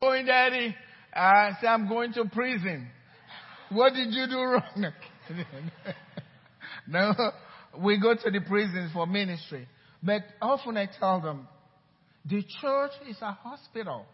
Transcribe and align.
going, 0.00 0.26
Daddy? 0.26 0.74
I 1.14 1.52
say, 1.60 1.66
I'm 1.66 1.88
going 1.88 2.12
to 2.14 2.24
prison. 2.26 2.88
What 3.70 3.94
did 3.94 4.12
you 4.12 4.26
do 4.26 4.38
wrong? 4.38 4.92
no, 6.86 7.14
we 7.82 7.98
go 7.98 8.14
to 8.14 8.30
the 8.30 8.40
prisons 8.46 8.92
for 8.92 9.06
ministry. 9.06 9.66
But 10.02 10.22
often 10.42 10.76
I 10.76 10.88
tell 11.00 11.20
them, 11.20 11.48
the 12.24 12.44
church 12.60 12.90
is 13.08 13.16
a 13.22 13.32
hospital. 13.32 14.04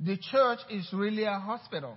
The 0.00 0.18
church 0.32 0.58
is 0.70 0.88
really 0.92 1.24
a 1.24 1.38
hospital. 1.38 1.96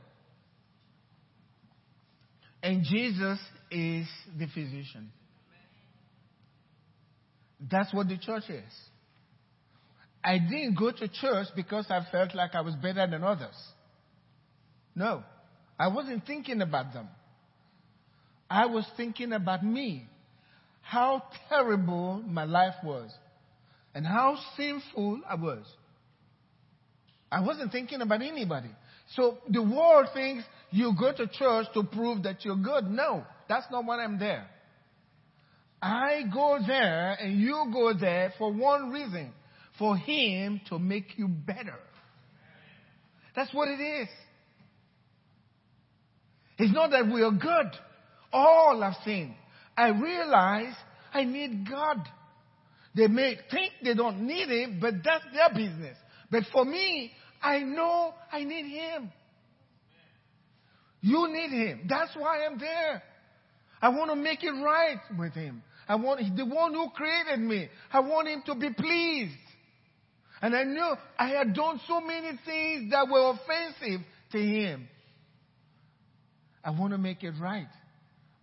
And 2.61 2.83
Jesus 2.83 3.39
is 3.71 4.07
the 4.37 4.45
physician. 4.47 5.11
That's 7.59 7.93
what 7.93 8.07
the 8.07 8.17
church 8.17 8.43
is. 8.49 8.88
I 10.23 10.37
didn't 10.37 10.75
go 10.77 10.91
to 10.91 11.07
church 11.07 11.47
because 11.55 11.87
I 11.89 12.05
felt 12.11 12.35
like 12.35 12.53
I 12.53 12.61
was 12.61 12.75
better 12.75 13.07
than 13.07 13.23
others. 13.23 13.55
No. 14.95 15.23
I 15.79 15.87
wasn't 15.87 16.25
thinking 16.27 16.61
about 16.61 16.93
them. 16.93 17.07
I 18.49 18.65
was 18.65 18.85
thinking 18.97 19.31
about 19.31 19.63
me. 19.63 20.07
How 20.81 21.23
terrible 21.47 22.21
my 22.25 22.43
life 22.43 22.75
was. 22.83 23.11
And 23.93 24.05
how 24.05 24.37
sinful 24.57 25.21
I 25.29 25.35
was. 25.35 25.65
I 27.31 27.41
wasn't 27.41 27.71
thinking 27.71 28.01
about 28.01 28.21
anybody. 28.21 28.69
So 29.15 29.37
the 29.47 29.61
world 29.61 30.07
thinks 30.13 30.43
you 30.71 30.93
go 30.99 31.13
to 31.13 31.27
church 31.27 31.67
to 31.73 31.83
prove 31.83 32.23
that 32.23 32.43
you're 32.43 32.55
good. 32.55 32.89
No, 32.89 33.23
that's 33.47 33.65
not 33.71 33.85
what 33.85 33.99
I'm 33.99 34.19
there. 34.19 34.47
I 35.81 36.23
go 36.31 36.59
there 36.65 37.17
and 37.19 37.39
you 37.39 37.69
go 37.71 37.93
there 37.93 38.33
for 38.37 38.51
one 38.51 38.91
reason 38.91 39.31
for 39.79 39.97
Him 39.97 40.61
to 40.69 40.77
make 40.77 41.17
you 41.17 41.27
better. 41.27 41.79
That's 43.35 43.53
what 43.53 43.69
it 43.69 43.81
is. 43.81 44.09
It's 46.57 46.73
not 46.73 46.91
that 46.91 47.07
we 47.11 47.23
are 47.23 47.31
good. 47.31 47.71
All 48.33 48.81
have 48.81 48.95
sinned. 49.05 49.33
I 49.77 49.87
realize 49.89 50.73
I 51.13 51.23
need 51.23 51.67
God. 51.67 51.97
They 52.95 53.07
may 53.07 53.37
think 53.49 53.71
they 53.81 53.93
don't 53.93 54.27
need 54.27 54.49
Him, 54.49 54.79
but 54.81 54.95
that's 55.03 55.23
their 55.33 55.49
business. 55.49 55.97
But 56.29 56.43
for 56.51 56.65
me, 56.65 57.13
I 57.41 57.59
know 57.59 58.13
I 58.31 58.43
need 58.43 58.65
Him. 58.65 59.11
You 61.01 61.29
need 61.31 61.51
Him. 61.51 61.87
That's 61.87 62.13
why 62.15 62.45
I'm 62.45 62.59
there. 62.59 63.01
I 63.81 63.89
want 63.89 64.11
to 64.11 64.15
make 64.17 64.43
it 64.43 64.51
right 64.51 64.99
with 65.17 65.33
Him. 65.33 65.63
I 65.87 65.95
want 65.95 66.19
the 66.35 66.45
one 66.45 66.73
who 66.73 66.89
created 66.89 67.39
me. 67.39 67.69
I 67.91 68.01
want 68.01 68.27
Him 68.27 68.43
to 68.47 68.55
be 68.55 68.69
pleased. 68.73 69.31
And 70.41 70.55
I 70.55 70.63
knew 70.63 70.93
I 71.17 71.29
had 71.29 71.53
done 71.53 71.79
so 71.87 71.99
many 71.99 72.31
things 72.45 72.91
that 72.91 73.07
were 73.09 73.31
offensive 73.31 74.05
to 74.31 74.37
Him. 74.37 74.87
I 76.63 76.71
want 76.71 76.91
to 76.93 76.97
make 76.97 77.23
it 77.23 77.33
right. 77.41 77.67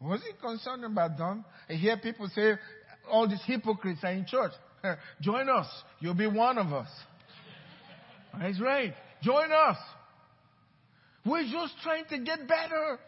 Was 0.01 0.21
he 0.23 0.33
concerned 0.41 0.85
about 0.85 1.17
them? 1.17 1.45
I 1.69 1.75
hear 1.75 1.97
people 1.97 2.29
say, 2.35 2.55
all 3.11 3.29
these 3.29 3.43
hypocrites 3.47 4.01
are 4.03 4.13
in 4.13 4.27
church. 4.27 4.53
Join 5.21 5.49
us. 5.49 5.67
You'll 6.01 6.15
be 6.15 6.27
one 6.27 6.59
of 6.59 6.73
us. 6.73 6.89
That's 8.39 8.61
right. 8.61 8.95
Join 9.23 9.51
us. 9.53 9.77
We're 11.25 11.45
just 11.45 11.75
trying 11.83 12.05
to 12.11 12.19
get 12.19 12.47
better. 12.47 12.99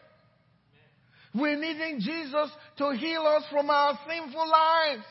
We're 1.33 1.57
needing 1.57 1.99
Jesus 1.99 2.49
to 2.77 2.91
heal 2.91 3.21
us 3.21 3.43
from 3.51 3.69
our 3.69 3.97
sinful 4.07 4.49
lives. 4.49 5.03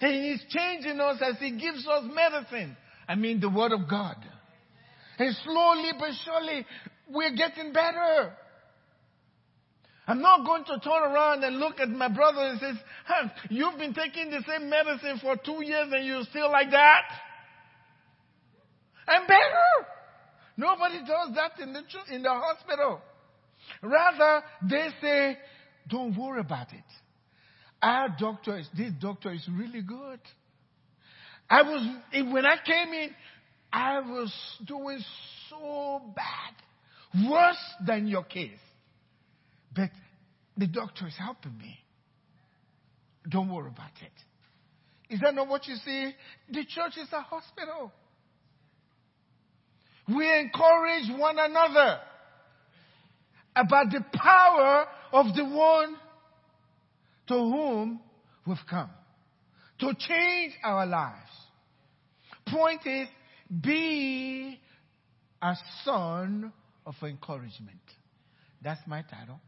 And 0.00 0.14
He's 0.24 0.44
changing 0.50 1.00
us 1.00 1.20
as 1.22 1.36
He 1.40 1.52
gives 1.52 1.86
us 1.86 2.04
medicine. 2.12 2.76
I 3.08 3.14
mean, 3.14 3.40
the 3.40 3.48
Word 3.48 3.72
of 3.72 3.88
God. 3.88 4.16
And 5.18 5.34
slowly 5.44 5.90
but 5.98 6.10
surely, 6.24 6.66
we're 7.10 7.34
getting 7.34 7.72
better. 7.72 8.36
I'm 10.06 10.22
not 10.22 10.46
going 10.46 10.64
to 10.64 10.78
turn 10.78 11.02
around 11.02 11.44
and 11.44 11.58
look 11.58 11.80
at 11.80 11.88
my 11.88 12.08
brother 12.08 12.40
and 12.40 12.60
say, 12.60 12.70
huh, 13.04 13.28
you've 13.50 13.78
been 13.78 13.94
taking 13.94 14.30
the 14.30 14.42
same 14.48 14.70
medicine 14.70 15.18
for 15.20 15.36
two 15.36 15.64
years 15.64 15.88
and 15.92 16.06
you're 16.06 16.22
still 16.24 16.50
like 16.50 16.70
that? 16.70 17.02
I'm 19.06 19.26
better. 19.26 19.88
Nobody 20.56 20.98
does 21.00 21.34
that 21.34 21.62
in 21.62 21.72
the, 21.72 21.82
in 22.14 22.22
the 22.22 22.30
hospital. 22.30 23.00
Rather, 23.82 24.42
they 24.68 24.88
say, 25.00 25.38
don't 25.88 26.16
worry 26.16 26.40
about 26.40 26.72
it. 26.72 26.84
Our 27.82 28.08
doctor 28.18 28.58
is, 28.58 28.68
this 28.76 28.92
doctor 29.00 29.32
is 29.32 29.46
really 29.50 29.82
good. 29.82 30.20
I 31.50 31.62
was, 31.62 31.96
when 32.32 32.44
I 32.44 32.56
came 32.64 32.92
in, 32.92 33.10
I 33.72 34.00
was 34.00 34.32
doing 34.66 35.00
so 35.48 36.02
bad. 36.14 37.28
Worse 37.28 37.56
than 37.86 38.06
your 38.06 38.24
case. 38.24 38.50
But 39.74 39.90
the 40.56 40.66
doctor 40.66 41.06
is 41.06 41.14
helping 41.18 41.56
me. 41.56 41.78
Don't 43.28 43.50
worry 43.50 43.68
about 43.68 43.92
it. 44.02 45.14
Is 45.14 45.20
that 45.20 45.34
not 45.34 45.48
what 45.48 45.66
you 45.66 45.76
see? 45.76 46.12
The 46.50 46.64
church 46.66 46.98
is 47.00 47.08
a 47.12 47.20
hospital. 47.22 47.92
We 50.06 50.38
encourage 50.38 51.18
one 51.18 51.36
another 51.38 52.00
about 53.56 53.90
the 53.90 54.04
power 54.12 54.86
of 55.12 55.34
the 55.34 55.44
one 55.44 55.96
to 57.28 57.34
whom 57.34 58.00
we've 58.46 58.56
come 58.68 58.90
to 59.80 59.94
change 59.98 60.52
our 60.64 60.86
lives. 60.86 61.30
Point 62.48 62.80
is, 62.86 63.08
be 63.60 64.58
a 65.40 65.54
son 65.84 66.52
of 66.86 66.94
encouragement. 67.02 67.78
That's 68.62 68.80
my 68.86 69.02
title. 69.02 69.40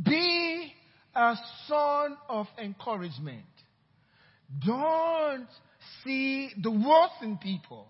Be 0.00 0.72
a 1.14 1.34
son 1.66 2.16
of 2.28 2.46
encouragement. 2.62 3.44
Don't 4.64 5.48
see 6.04 6.50
the 6.62 6.70
worst 6.70 7.14
in 7.22 7.38
people. 7.38 7.88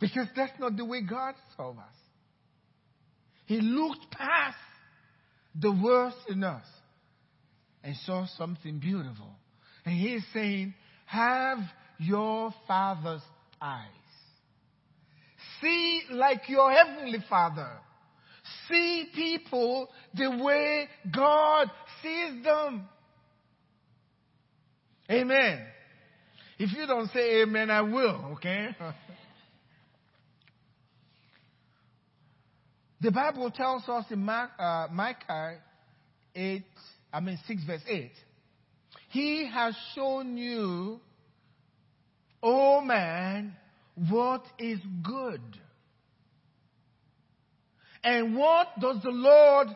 Because 0.00 0.26
that's 0.34 0.58
not 0.58 0.76
the 0.76 0.84
way 0.84 1.02
God 1.02 1.34
saw 1.56 1.70
us. 1.70 1.94
He 3.46 3.60
looked 3.60 4.10
past 4.10 4.56
the 5.54 5.70
worst 5.70 6.16
in 6.28 6.42
us 6.42 6.64
and 7.84 7.94
saw 8.06 8.26
something 8.38 8.78
beautiful. 8.78 9.30
And 9.84 9.94
He 9.94 10.14
is 10.14 10.24
saying, 10.32 10.74
have 11.06 11.58
your 11.98 12.52
Father's 12.66 13.22
eyes. 13.60 13.86
See 15.60 16.02
like 16.10 16.48
your 16.48 16.72
Heavenly 16.72 17.22
Father. 17.28 17.68
See 18.68 19.06
people 19.14 19.88
the 20.14 20.42
way 20.42 20.88
God 21.14 21.70
sees 22.02 22.42
them. 22.42 22.88
Amen. 25.10 25.66
If 26.58 26.72
you 26.74 26.86
don't 26.86 27.10
say 27.10 27.42
amen, 27.42 27.70
I 27.70 27.82
will, 27.82 28.32
okay? 28.36 28.68
the 33.00 33.10
Bible 33.10 33.50
tells 33.50 33.86
us 33.88 34.06
in 34.10 34.20
Mark, 34.20 34.50
uh, 34.58 34.86
Micah 34.90 35.58
8, 36.34 36.62
I 37.14 37.20
mean 37.20 37.38
6 37.46 37.64
verse 37.64 37.82
8. 37.88 38.10
He 39.10 39.48
has 39.48 39.76
shown 39.94 40.36
you, 40.36 40.98
oh 42.42 42.80
man, 42.80 43.54
what 44.08 44.44
is 44.58 44.80
good. 45.04 45.40
And 48.02 48.36
what 48.36 48.68
does 48.80 49.00
the 49.04 49.12
Lord 49.12 49.68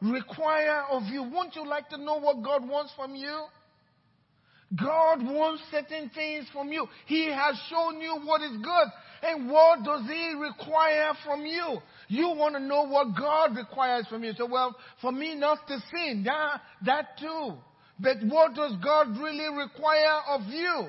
require 0.00 0.84
of 0.90 1.02
you? 1.04 1.22
Won't 1.22 1.54
you 1.54 1.66
like 1.66 1.90
to 1.90 1.98
know 1.98 2.18
what 2.18 2.42
God 2.42 2.66
wants 2.66 2.92
from 2.96 3.14
you? 3.14 3.44
God 4.74 5.22
wants 5.22 5.62
certain 5.70 6.10
things 6.14 6.46
from 6.52 6.72
you. 6.72 6.86
He 7.06 7.26
has 7.26 7.54
shown 7.70 8.00
you 8.00 8.18
what 8.24 8.42
is 8.42 8.56
good. 8.56 8.88
And 9.22 9.48
what 9.48 9.84
does 9.84 10.02
He 10.08 10.34
require 10.34 11.12
from 11.24 11.46
you? 11.46 11.78
You 12.08 12.34
want 12.36 12.54
to 12.56 12.60
know 12.60 12.82
what 12.82 13.16
God 13.16 13.56
requires 13.56 14.06
from 14.08 14.24
you. 14.24 14.32
So, 14.36 14.46
well, 14.46 14.76
for 15.00 15.12
me 15.12 15.36
not 15.36 15.66
to 15.68 15.78
sin, 15.92 16.24
yeah, 16.26 16.58
that 16.84 17.18
too. 17.18 17.54
But 18.00 18.16
what 18.26 18.54
does 18.54 18.72
God 18.82 19.16
really 19.18 19.48
require 19.56 20.20
of 20.30 20.42
you? 20.48 20.88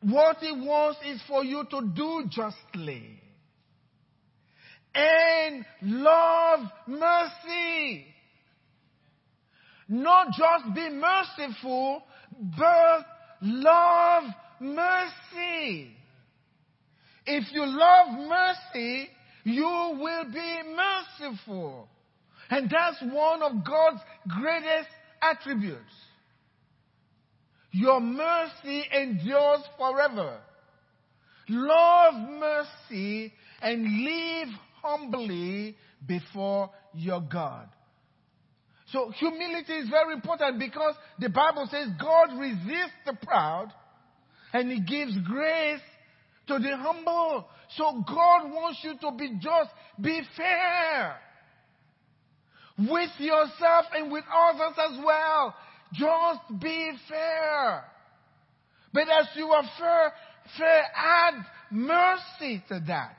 What 0.00 0.38
He 0.38 0.52
wants 0.52 0.98
is 1.06 1.22
for 1.28 1.44
you 1.44 1.64
to 1.70 1.92
do 1.94 2.24
justly 2.30 3.22
and 4.94 5.64
love 5.82 6.60
mercy. 6.86 8.06
Not 9.88 10.28
just 10.28 10.74
be 10.74 10.88
merciful, 10.90 12.02
but 12.42 13.06
love 13.40 14.24
mercy. 14.60 15.88
If 17.24 17.52
you 17.52 17.64
love 17.64 18.18
mercy, 18.28 19.08
you 19.44 19.98
will 20.00 20.24
be 20.24 20.60
merciful. 20.74 21.88
And 22.50 22.68
that's 22.68 23.00
one 23.14 23.42
of 23.42 23.64
God's 23.64 24.00
greatest 24.28 24.88
attributes. 25.22 25.80
Your 27.70 28.00
mercy 28.00 28.84
endures 28.92 29.60
forever. 29.78 30.38
Love 31.48 32.14
mercy 32.14 33.32
and 33.62 34.04
live 34.04 34.48
humbly 34.82 35.76
before 36.06 36.70
your 36.92 37.20
God. 37.20 37.68
So 38.92 39.10
humility 39.10 39.72
is 39.72 39.88
very 39.88 40.12
important 40.12 40.58
because 40.58 40.94
the 41.18 41.30
Bible 41.30 41.66
says 41.70 41.88
God 41.98 42.38
resists 42.38 42.92
the 43.06 43.14
proud 43.22 43.72
and 44.52 44.70
he 44.70 44.80
gives 44.80 45.16
grace 45.26 45.80
to 46.48 46.58
the 46.58 46.76
humble. 46.76 47.46
So 47.76 48.04
God 48.06 48.52
wants 48.52 48.80
you 48.82 48.92
to 49.00 49.16
be 49.16 49.38
just, 49.40 49.70
be 49.98 50.20
fair 50.36 51.16
with 52.78 53.10
yourself 53.18 53.86
and 53.94 54.12
with 54.12 54.24
others 54.30 54.76
as 54.90 54.98
well. 55.02 55.54
Just 55.94 56.60
be 56.60 56.92
fair. 57.08 57.84
But 58.92 59.08
as 59.08 59.26
you 59.36 59.46
are 59.46 59.64
fair, 59.78 60.12
fair, 60.58 60.82
add 60.94 61.34
mercy 61.70 62.62
to 62.68 62.82
that. 62.88 63.16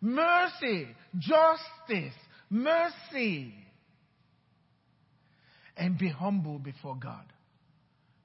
Mercy, 0.00 0.88
justice, 1.18 2.14
mercy. 2.48 3.52
And 5.76 5.98
be 5.98 6.08
humble 6.08 6.58
before 6.58 6.96
God. 6.96 7.24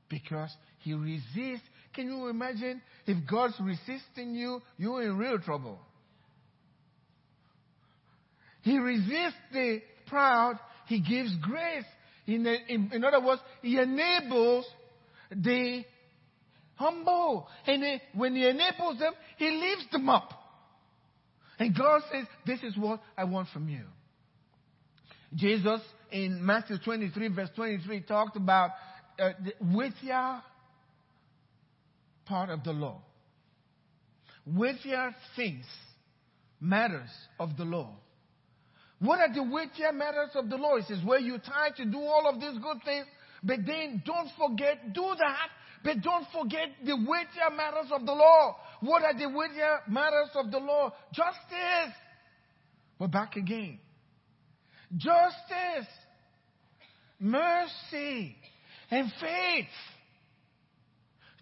Because 0.09 0.56
He 0.80 0.94
resists. 0.94 1.68
Can 1.94 2.07
you 2.07 2.27
imagine 2.27 2.81
if 3.06 3.18
God's 3.30 3.56
resisting 3.59 4.33
you, 4.33 4.62
you're 4.77 5.03
in 5.03 5.18
real 5.18 5.39
trouble. 5.39 5.80
He 8.62 8.77
resists 8.77 9.39
the 9.51 9.81
proud, 10.07 10.59
He 10.88 11.01
gives 11.01 11.36
grace. 11.42 11.86
In, 12.27 12.45
in, 12.45 12.92
in 12.94 13.03
other 13.03 13.19
words, 13.25 13.42
He 13.62 13.77
enables 13.77 14.65
the 15.31 15.83
humble. 16.75 17.48
And 17.65 17.83
he, 17.83 17.98
when 18.13 18.36
He 18.36 18.48
enables 18.48 19.00
them, 19.00 19.13
He 19.38 19.50
lifts 19.50 19.92
them 19.92 20.09
up. 20.09 20.31
And 21.59 21.77
God 21.77 22.01
says, 22.12 22.25
This 22.45 22.59
is 22.63 22.77
what 22.77 23.01
I 23.18 23.24
want 23.25 23.50
from 23.50 23.68
you. 23.68 23.83
Jesus 25.33 25.81
in 26.12 26.45
Matthew 26.45 26.78
23, 26.83 27.30
verse 27.30 27.50
23, 27.56 28.01
talked 28.01 28.36
about 28.36 28.72
uh, 29.19 29.31
the 29.44 29.54
weightier 29.74 30.42
part 32.25 32.50
of 32.50 32.63
the 32.63 32.74
law. 32.74 33.01
Weightier 34.45 35.16
things, 35.36 35.66
matters 36.60 37.10
of 37.39 37.56
the 37.57 37.63
law. 37.63 37.95
What 39.00 39.19
are 39.19 39.33
the 39.33 39.44
weightier 39.44 39.94
matters 39.94 40.31
of 40.36 40.50
the 40.50 40.57
law? 40.57 40.78
He 40.78 40.83
says, 40.83 41.04
where 41.04 41.19
you 41.19 41.39
try 41.39 41.69
to 41.77 41.86
do 41.86 42.00
all 42.00 42.27
of 42.27 42.39
these 42.39 42.57
good 42.62 42.84
things, 42.84 43.06
but 43.44 43.60
then 43.66 44.04
don't 44.06 44.30
forget, 44.38 44.94
do 44.94 45.16
that, 45.18 45.50
but 45.84 46.01
don't 46.01 46.25
forget 46.31 46.69
the 46.86 46.95
weightier 46.95 47.56
matters 47.56 47.92
of 47.92 48.06
the 48.06 48.12
law. 48.12 48.57
What 48.81 49.04
are 49.04 49.18
the 49.18 49.30
weightier 49.30 49.80
matters 49.88 50.30
of 50.36 50.51
the 50.51 50.60
law? 50.60 50.94
Justice. 51.12 51.95
We're 53.00 53.07
back 53.07 53.36
again. 53.36 53.80
Justice, 54.97 55.88
mercy, 57.19 58.35
and 58.89 59.11
faith. 59.19 59.65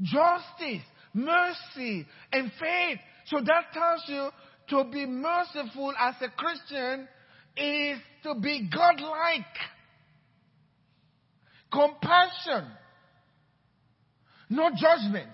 Justice, 0.02 0.86
mercy, 1.14 2.06
and 2.32 2.52
faith. 2.60 3.00
So 3.26 3.38
that 3.40 3.74
tells 3.74 4.04
you 4.08 4.30
to 4.70 4.90
be 4.92 5.06
merciful 5.06 5.94
as 6.00 6.16
a 6.22 6.30
Christian 6.30 7.08
is 7.58 8.00
to 8.24 8.36
be 8.36 8.70
godlike. 8.74 9.44
Compassion, 11.72 12.72
not 14.50 14.74
judgment. 14.76 15.30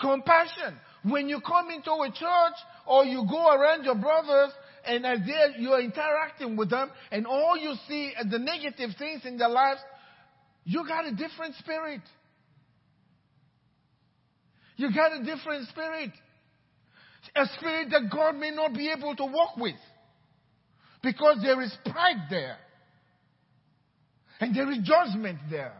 Compassion. 0.00 0.76
When 1.02 1.28
you 1.28 1.40
come 1.40 1.70
into 1.70 1.90
a 1.90 2.08
church 2.08 2.58
or 2.86 3.04
you 3.04 3.26
go 3.28 3.52
around 3.52 3.84
your 3.84 3.96
brothers 3.96 4.52
and 4.88 5.04
as 5.04 5.18
they, 5.20 5.62
you're 5.62 5.80
interacting 5.80 6.56
with 6.56 6.70
them 6.70 6.90
and 7.12 7.26
all 7.26 7.56
you 7.56 7.74
see 7.86 8.12
are 8.16 8.28
the 8.28 8.38
negative 8.38 8.90
things 8.98 9.20
in 9.24 9.36
their 9.36 9.50
lives, 9.50 9.80
you 10.64 10.84
got 10.88 11.06
a 11.06 11.10
different 11.10 11.54
spirit. 11.56 12.00
You 14.76 14.90
got 14.94 15.12
a 15.12 15.24
different 15.24 15.68
spirit. 15.68 16.10
A 17.36 17.44
spirit 17.58 17.88
that 17.90 18.10
God 18.10 18.36
may 18.36 18.50
not 18.50 18.72
be 18.72 18.90
able 18.90 19.14
to 19.16 19.24
walk 19.24 19.56
with. 19.58 19.76
Because 21.02 21.36
there 21.42 21.60
is 21.62 21.72
pride 21.84 22.26
there. 22.30 22.56
And 24.40 24.56
there 24.56 24.70
is 24.72 24.78
judgment 24.78 25.38
there. 25.50 25.74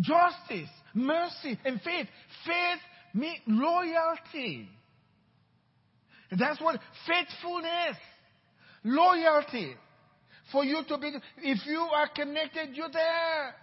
Justice, 0.00 0.70
mercy, 0.94 1.58
and 1.64 1.80
faith. 1.80 2.06
Faith 2.46 2.80
means 3.14 3.40
loyalty. 3.46 4.68
That's 6.38 6.60
what 6.60 6.80
faithfulness, 7.06 7.96
loyalty. 8.84 9.74
For 10.50 10.64
you 10.64 10.82
to 10.88 10.98
be, 10.98 11.12
if 11.38 11.66
you 11.66 11.80
are 11.80 12.08
connected, 12.14 12.74
you're 12.74 12.90
there. 12.90 13.54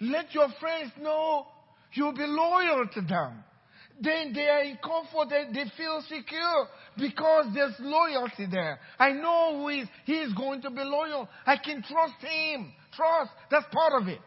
Let 0.00 0.34
your 0.34 0.48
friends 0.60 0.92
know 1.00 1.46
you'll 1.92 2.12
be 2.12 2.26
loyal 2.26 2.86
to 2.94 3.00
them. 3.00 3.44
Then 4.00 4.32
they 4.32 4.48
are 4.48 4.62
in 4.64 4.76
comfort, 4.82 5.28
they, 5.30 5.44
they 5.52 5.70
feel 5.76 6.02
secure 6.08 6.66
because 6.98 7.46
there's 7.54 7.74
loyalty 7.78 8.46
there. 8.50 8.80
I 8.98 9.12
know 9.12 9.58
who 9.58 9.68
is, 9.68 9.88
he 10.04 10.14
is 10.14 10.32
going 10.32 10.62
to 10.62 10.70
be 10.70 10.82
loyal. 10.82 11.28
I 11.46 11.56
can 11.56 11.82
trust 11.82 12.14
him. 12.20 12.72
Trust, 12.96 13.30
that's 13.50 13.66
part 13.72 14.02
of 14.02 14.08
it. 14.08 14.20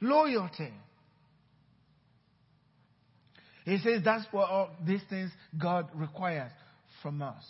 Loyalty. 0.00 0.72
He 3.64 3.78
says 3.78 4.02
that's 4.04 4.24
what 4.32 4.50
all 4.50 4.70
these 4.84 5.02
things 5.08 5.30
God 5.60 5.88
requires 5.94 6.50
from 7.02 7.22
us. 7.22 7.44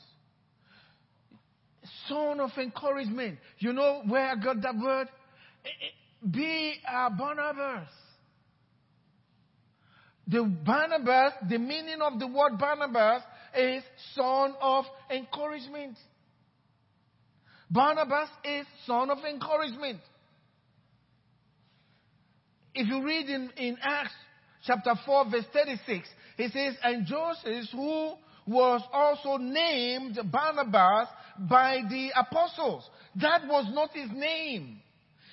Son 2.09 2.41
of 2.41 2.51
encouragement. 2.57 3.39
You 3.59 3.73
know 3.73 4.03
where 4.07 4.27
I 4.27 4.37
got 4.37 4.61
that 4.63 4.77
word? 4.77 5.09
Eh, 5.65 5.69
eh, 5.69 6.31
be 6.31 6.75
a 6.87 7.11
Barnabas. 7.11 7.89
The 10.29 10.43
Barnabas, 10.43 11.33
the 11.49 11.59
meaning 11.59 12.01
of 12.01 12.19
the 12.19 12.27
word 12.27 12.59
Barnabas 12.59 13.23
is 13.59 13.83
son 14.15 14.55
of 14.61 14.85
encouragement. 15.11 15.97
Barnabas 17.71 18.29
is 18.45 18.67
son 18.87 19.11
of 19.11 19.19
encouragement. 19.19 19.99
If 22.75 22.87
you 22.87 23.05
read 23.05 23.29
in, 23.29 23.51
in 23.57 23.77
Acts 23.83 24.13
chapter 24.65 24.95
4 25.05 25.31
verse 25.31 25.45
36, 25.53 26.09
He 26.37 26.49
says, 26.49 26.75
and 26.83 27.07
Joseph 27.07 27.71
who 27.73 28.15
was 28.47 28.83
also 28.93 29.37
named 29.37 30.19
Barnabas 30.31 31.09
by 31.39 31.81
the 31.89 32.11
apostles. 32.17 32.89
That 33.17 33.47
was 33.47 33.67
not 33.73 33.91
his 33.93 34.11
name. 34.13 34.81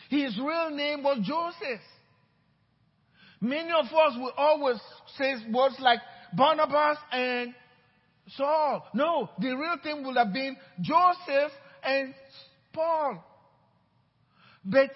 His 0.09 0.37
real 0.37 0.69
name 0.71 1.03
was 1.03 1.19
Joseph. 1.23 1.81
Many 3.41 3.71
of 3.71 3.85
us 3.85 4.17
will 4.17 4.33
always 4.37 4.77
say 5.17 5.35
words 5.51 5.75
like 5.79 5.99
Barnabas 6.35 6.97
and 7.11 7.53
Saul. 8.35 8.85
No, 8.93 9.29
the 9.39 9.55
real 9.55 9.77
thing 9.81 10.05
would 10.05 10.17
have 10.17 10.33
been 10.33 10.57
Joseph 10.81 11.51
and 11.83 12.13
Paul. 12.73 13.23
But 14.65 14.89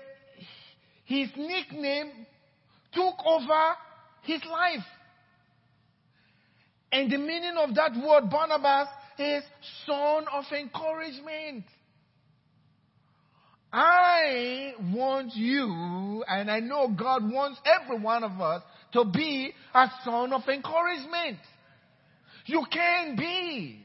his 1.06 1.30
nickname 1.36 2.26
took 2.92 3.16
over 3.26 3.76
his 4.24 4.42
life. 4.46 4.86
And 6.92 7.12
the 7.12 7.18
meaning 7.18 7.56
of 7.58 7.74
that 7.76 7.92
word 7.96 8.30
Barnabas 8.30 8.88
is 9.18 9.44
son 9.86 10.26
of 10.32 10.46
encouragement. 10.52 11.66
I 13.72 14.74
want 14.94 15.36
you, 15.36 16.24
and 16.28 16.52
I 16.52 16.60
know 16.60 16.88
God 16.88 17.24
wants 17.32 17.60
every 17.66 18.00
one 18.00 18.24
of 18.24 18.40
us 18.40 18.62
to 18.94 19.06
be 19.06 19.52
a 19.74 19.88
son 20.06 20.32
of 20.32 20.48
encouragement. 20.48 21.40
You 22.46 22.64
can 22.72 23.16
be. 23.16 23.80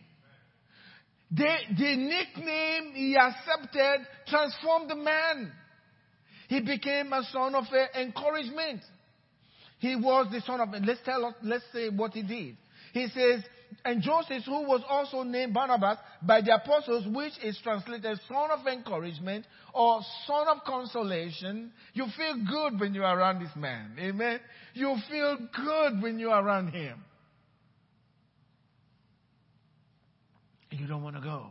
The, 1.31 1.55
the 1.77 1.97
nickname 1.97 2.93
he 2.95 3.17
accepted 3.17 4.07
transformed 4.27 4.91
the 4.91 4.97
man. 4.97 5.53
He 6.49 6.61
became 6.61 7.13
a 7.13 7.23
son 7.33 7.55
of 7.55 7.65
encouragement. 7.95 8.81
He 9.79 9.95
was 9.97 10.27
the 10.31 10.41
son 10.41 10.61
of, 10.61 10.69
let's 10.85 11.01
tell, 11.05 11.35
let's 11.43 11.65
say 11.73 11.89
what 11.89 12.13
he 12.13 12.23
did. 12.23 12.57
He 12.93 13.07
says, 13.09 13.43
and 13.85 14.03
Joseph, 14.03 14.45
who 14.45 14.63
was 14.63 14.83
also 14.89 15.23
named 15.23 15.55
Barnabas 15.55 15.99
by 16.23 16.41
the 16.41 16.55
apostles, 16.55 17.07
which 17.15 17.33
is 17.45 17.59
translated 17.63 18.19
son 18.27 18.51
of 18.51 18.67
encouragement 18.67 19.45
or 19.75 20.01
son 20.27 20.49
of 20.49 20.65
consolation. 20.65 21.71
You 21.93 22.07
feel 22.17 22.37
good 22.51 22.81
when 22.81 22.95
you're 22.95 23.05
around 23.05 23.43
this 23.43 23.55
man. 23.55 23.93
Amen. 23.99 24.41
You 24.75 24.97
feel 25.11 25.37
good 25.55 26.03
when 26.03 26.19
you're 26.19 26.31
around 26.31 26.69
him. 26.69 27.05
You 30.71 30.87
don't 30.87 31.03
want 31.03 31.17
to 31.17 31.23
go. 31.23 31.47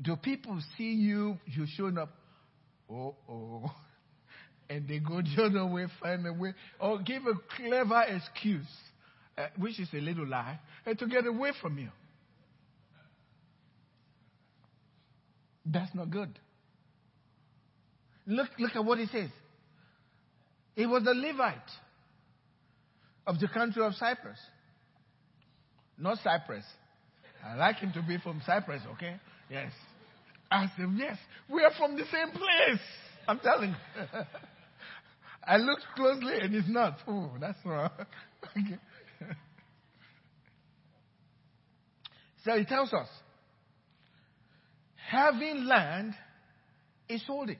Do 0.00 0.16
people 0.16 0.60
see 0.76 0.92
you, 0.92 1.38
you 1.46 1.66
showing 1.76 1.96
up 1.98 2.10
oh, 2.90 3.14
oh. 3.28 3.70
And 4.68 4.88
they 4.88 4.98
go 4.98 5.22
the 5.22 5.44
other 5.44 5.66
way, 5.66 5.86
find 6.02 6.26
a 6.26 6.32
way, 6.32 6.54
or 6.80 6.98
give 6.98 7.22
a 7.26 7.34
clever 7.56 8.02
excuse, 8.08 8.66
uh, 9.38 9.46
which 9.58 9.78
is 9.78 9.88
a 9.94 10.00
little 10.00 10.26
lie, 10.26 10.58
and 10.84 10.98
to 10.98 11.06
get 11.06 11.26
away 11.26 11.52
from 11.60 11.78
you. 11.78 11.88
That's 15.64 15.94
not 15.94 16.10
good. 16.10 16.38
Look, 18.26 18.48
look 18.58 18.74
at 18.74 18.84
what 18.84 18.98
he 18.98 19.06
says. 19.06 19.30
He 20.74 20.86
was 20.86 21.02
a 21.06 21.14
Levite 21.14 21.56
of 23.26 23.38
the 23.40 23.48
country 23.48 23.84
of 23.84 23.94
Cyprus. 23.94 24.38
Not 25.98 26.18
Cypress. 26.22 26.64
I 27.44 27.54
like 27.54 27.76
him 27.76 27.92
to 27.92 28.02
be 28.02 28.18
from 28.18 28.42
Cypress, 28.44 28.82
okay? 28.94 29.16
Yes. 29.50 29.72
I 30.50 30.66
said, 30.76 30.88
yes, 30.96 31.16
we 31.48 31.62
are 31.62 31.72
from 31.78 31.96
the 31.96 32.04
same 32.04 32.30
place. 32.30 32.80
I'm 33.26 33.38
telling 33.40 33.70
you. 33.70 34.20
I 35.46 35.58
looked 35.58 35.84
closely 35.94 36.38
and 36.40 36.54
it's 36.54 36.68
not. 36.68 36.98
Oh, 37.06 37.30
that's 37.40 37.58
wrong. 37.64 37.90
okay. 38.50 38.78
so 42.44 42.58
he 42.58 42.64
tells 42.64 42.92
us, 42.92 43.08
having 45.08 45.64
land, 45.64 46.14
he 47.06 47.18
sold 47.18 47.50
it 47.50 47.58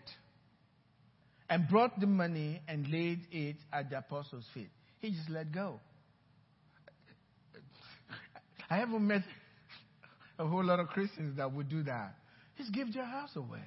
and 1.48 1.68
brought 1.68 2.00
the 2.00 2.06
money 2.06 2.60
and 2.66 2.88
laid 2.88 3.20
it 3.30 3.56
at 3.72 3.90
the 3.90 3.98
apostles' 3.98 4.44
feet. 4.52 4.70
He 5.00 5.10
just 5.10 5.30
let 5.30 5.52
go. 5.52 5.78
I 8.70 8.78
haven't 8.78 9.06
met 9.06 9.22
a 10.38 10.46
whole 10.46 10.64
lot 10.64 10.80
of 10.80 10.88
Christians 10.88 11.36
that 11.36 11.52
would 11.52 11.68
do 11.68 11.84
that. 11.84 12.16
Just 12.58 12.72
give 12.72 12.92
their 12.92 13.04
house 13.04 13.36
away. 13.36 13.62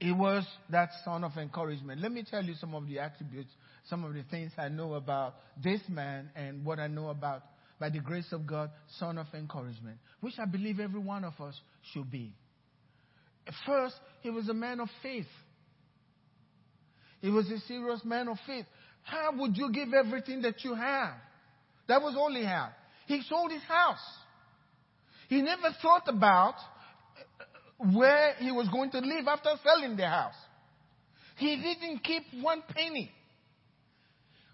It 0.00 0.12
was 0.12 0.46
that 0.70 0.90
son 1.04 1.24
of 1.24 1.36
encouragement. 1.36 2.00
Let 2.02 2.12
me 2.12 2.22
tell 2.22 2.44
you 2.44 2.54
some 2.54 2.74
of 2.74 2.86
the 2.86 2.98
attributes, 2.98 3.50
some 3.88 4.04
of 4.04 4.12
the 4.12 4.24
things 4.24 4.52
I 4.58 4.68
know 4.68 4.94
about 4.94 5.36
this 5.62 5.80
man 5.88 6.30
and 6.36 6.64
what 6.64 6.78
I 6.78 6.86
know 6.86 7.08
about, 7.08 7.42
by 7.78 7.88
the 7.88 8.00
grace 8.00 8.30
of 8.32 8.46
God, 8.46 8.70
son 8.98 9.16
of 9.16 9.26
encouragement, 9.34 9.98
which 10.20 10.34
I 10.38 10.44
believe 10.44 10.80
every 10.80 11.00
one 11.00 11.24
of 11.24 11.40
us 11.40 11.58
should 11.92 12.10
be. 12.10 12.34
First, 13.64 13.94
he 14.22 14.30
was 14.30 14.48
a 14.48 14.54
man 14.54 14.80
of 14.80 14.88
faith. 15.02 15.26
He 17.20 17.30
was 17.30 17.50
a 17.50 17.58
serious 17.60 18.00
man 18.04 18.28
of 18.28 18.36
faith. 18.46 18.66
How 19.02 19.30
would 19.36 19.56
you 19.56 19.70
give 19.72 19.94
everything 19.94 20.42
that 20.42 20.62
you 20.64 20.74
have? 20.74 21.14
That 21.88 22.02
was 22.02 22.16
all 22.16 22.34
he 22.34 22.44
had. 22.44 22.70
He 23.06 23.22
sold 23.22 23.52
his 23.52 23.62
house. 23.62 23.98
He 25.28 25.40
never 25.42 25.70
thought 25.80 26.08
about 26.08 26.54
where 27.78 28.34
he 28.38 28.50
was 28.50 28.68
going 28.68 28.90
to 28.90 28.98
live 28.98 29.26
after 29.28 29.50
selling 29.62 29.96
the 29.96 30.08
house. 30.08 30.34
He 31.36 31.56
didn't 31.56 32.02
keep 32.02 32.22
one 32.40 32.62
penny. 32.68 33.10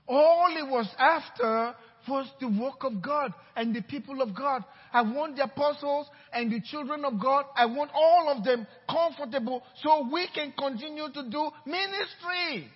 All 0.08 0.50
he 0.50 0.62
was 0.62 0.88
after 0.98 1.74
was 2.08 2.26
the 2.40 2.48
work 2.48 2.82
of 2.82 3.00
God 3.00 3.32
and 3.54 3.74
the 3.74 3.82
people 3.82 4.20
of 4.20 4.34
God. 4.34 4.64
I 4.92 5.02
want 5.02 5.36
the 5.36 5.44
apostles 5.44 6.08
and 6.32 6.50
the 6.50 6.60
children 6.60 7.04
of 7.04 7.20
God, 7.20 7.44
I 7.56 7.66
want 7.66 7.90
all 7.94 8.34
of 8.36 8.44
them 8.44 8.66
comfortable 8.90 9.62
so 9.82 10.08
we 10.12 10.28
can 10.34 10.52
continue 10.58 11.08
to 11.14 11.30
do 11.30 11.50
ministry. 11.64 12.68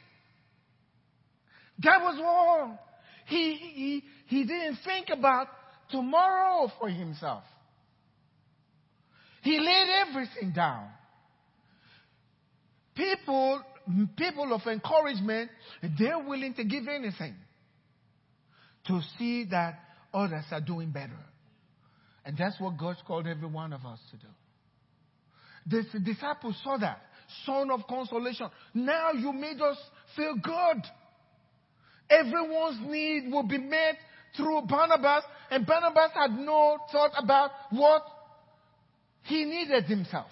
That 1.83 2.01
was 2.01 2.21
all. 2.25 2.79
He, 3.27 3.55
he, 3.55 4.05
he 4.27 4.45
didn't 4.45 4.79
think 4.85 5.09
about 5.11 5.49
tomorrow 5.91 6.71
for 6.79 6.89
himself. 6.89 7.43
He 9.47 9.61
laid 9.61 9.87
everything 10.09 10.51
down. 10.53 10.89
People, 12.97 13.63
people 14.17 14.53
of 14.53 14.63
encouragement, 14.67 15.53
they're 15.97 16.19
willing 16.19 16.53
to 16.55 16.65
give 16.65 16.89
anything 16.89 17.37
to 18.89 19.01
see 19.17 19.45
that 19.53 19.79
others 20.13 20.43
are 20.51 20.61
doing 20.61 20.91
better. 20.91 21.21
And 22.25 22.37
that's 22.37 22.59
what 22.59 22.77
God's 22.77 22.99
called 23.07 23.29
every 23.29 23.47
one 23.47 23.73
of 23.73 23.87
us 23.87 24.01
to 24.11 24.17
do. 24.17 25.85
The 25.93 26.01
disciples 26.01 26.57
saw 26.65 26.77
that. 26.79 27.03
Son 27.45 27.71
of 27.71 27.87
consolation. 27.89 28.49
Now 28.75 29.13
you 29.13 29.33
made 29.33 29.61
us 29.61 29.77
feel 30.17 30.35
good. 30.43 30.83
Everyone's 32.11 32.81
need 32.91 33.31
will 33.31 33.47
be 33.47 33.59
met 33.59 33.95
through 34.37 34.63
Barnabas, 34.63 35.23
and 35.53 35.65
Barnabas 35.65 36.11
had 36.15 36.33
no 36.33 36.79
thought 36.91 37.13
about 37.17 37.53
what 37.71 38.03
he 39.27 39.45
needed 39.45 39.85
himself. 39.85 40.31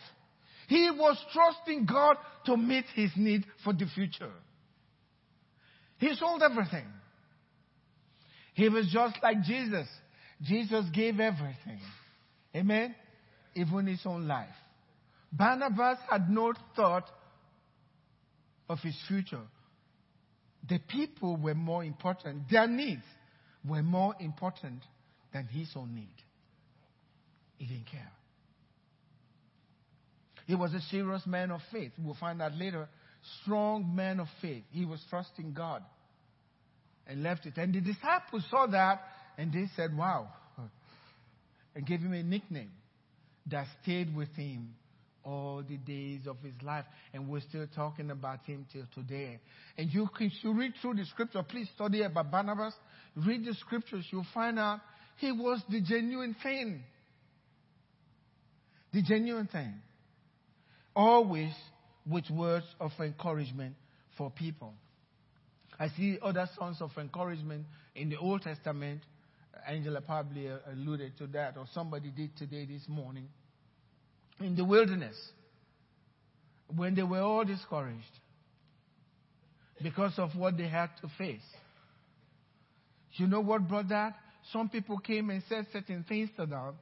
He 0.68 0.90
was 0.90 1.16
trusting 1.32 1.86
God 1.86 2.16
to 2.46 2.56
meet 2.56 2.84
his 2.94 3.10
need 3.16 3.44
for 3.62 3.72
the 3.72 3.86
future. 3.94 4.32
He 5.98 6.14
sold 6.14 6.42
everything. 6.42 6.86
He 8.54 8.68
was 8.68 8.88
just 8.92 9.16
like 9.22 9.42
Jesus. 9.42 9.88
Jesus 10.42 10.84
gave 10.92 11.20
everything. 11.20 11.80
Amen? 12.54 12.94
Even 13.54 13.86
his 13.86 14.00
own 14.04 14.26
life. 14.26 14.48
Barnabas 15.32 15.98
had 16.08 16.30
no 16.30 16.52
thought 16.76 17.10
of 18.68 18.78
his 18.80 18.96
future. 19.08 19.42
The 20.68 20.78
people 20.88 21.36
were 21.36 21.54
more 21.54 21.84
important. 21.84 22.48
Their 22.50 22.66
needs 22.66 23.02
were 23.68 23.82
more 23.82 24.14
important 24.20 24.82
than 25.32 25.46
his 25.46 25.68
own 25.76 25.94
need. 25.94 26.14
He 27.58 27.66
didn't 27.66 27.86
care. 27.86 28.10
He 30.46 30.54
was 30.54 30.74
a 30.74 30.80
serious 30.90 31.26
man 31.26 31.50
of 31.50 31.60
faith. 31.72 31.92
We'll 31.98 32.16
find 32.20 32.42
out 32.42 32.54
later. 32.54 32.88
Strong 33.42 33.94
man 33.94 34.20
of 34.20 34.28
faith. 34.42 34.64
He 34.70 34.84
was 34.84 35.00
trusting 35.08 35.54
God 35.54 35.82
and 37.06 37.22
left 37.22 37.46
it. 37.46 37.56
And 37.56 37.72
the 37.74 37.80
disciples 37.80 38.44
saw 38.50 38.66
that 38.66 39.02
and 39.38 39.52
they 39.52 39.66
said, 39.76 39.96
wow. 39.96 40.28
And 41.74 41.86
gave 41.86 42.00
him 42.00 42.12
a 42.12 42.22
nickname 42.22 42.70
that 43.50 43.66
stayed 43.82 44.14
with 44.14 44.28
him 44.36 44.74
all 45.24 45.62
the 45.66 45.76
days 45.76 46.20
of 46.26 46.36
his 46.42 46.54
life. 46.62 46.84
And 47.12 47.28
we're 47.28 47.40
still 47.40 47.66
talking 47.74 48.10
about 48.10 48.40
him 48.44 48.66
till 48.72 48.84
today. 48.94 49.40
And 49.76 49.92
you 49.92 50.08
can 50.16 50.30
you 50.42 50.52
read 50.52 50.74
through 50.80 50.94
the 50.94 51.04
scripture. 51.06 51.42
Please 51.42 51.68
study 51.74 52.02
about 52.02 52.30
Barnabas. 52.30 52.74
Read 53.16 53.44
the 53.44 53.54
scriptures. 53.54 54.06
You'll 54.10 54.26
find 54.32 54.58
out 54.58 54.80
he 55.16 55.32
was 55.32 55.62
the 55.70 55.80
genuine 55.80 56.36
thing. 56.42 56.82
The 58.92 59.02
genuine 59.02 59.48
thing. 59.48 59.74
Always 60.94 61.52
with 62.06 62.30
words 62.30 62.66
of 62.80 62.92
encouragement 63.00 63.74
for 64.16 64.30
people. 64.30 64.74
I 65.78 65.88
see 65.88 66.18
other 66.22 66.48
sons 66.58 66.80
of 66.80 66.90
encouragement 66.96 67.66
in 67.94 68.10
the 68.10 68.16
Old 68.16 68.42
Testament. 68.42 69.00
Angela 69.66 70.00
probably 70.00 70.48
uh, 70.48 70.58
alluded 70.70 71.16
to 71.18 71.26
that, 71.28 71.56
or 71.56 71.66
somebody 71.72 72.10
did 72.10 72.36
today, 72.36 72.66
this 72.66 72.82
morning. 72.86 73.28
In 74.40 74.54
the 74.54 74.64
wilderness, 74.64 75.16
when 76.74 76.94
they 76.94 77.02
were 77.02 77.20
all 77.20 77.44
discouraged 77.44 78.04
because 79.82 80.12
of 80.18 80.30
what 80.36 80.56
they 80.56 80.68
had 80.68 80.90
to 81.00 81.08
face. 81.18 81.42
You 83.12 83.26
know 83.26 83.40
what 83.40 83.68
brought 83.68 83.88
that? 83.88 84.14
Some 84.52 84.68
people 84.68 84.98
came 84.98 85.30
and 85.30 85.42
said 85.48 85.66
certain 85.72 86.04
things 86.08 86.30
to 86.36 86.46
them, 86.46 86.74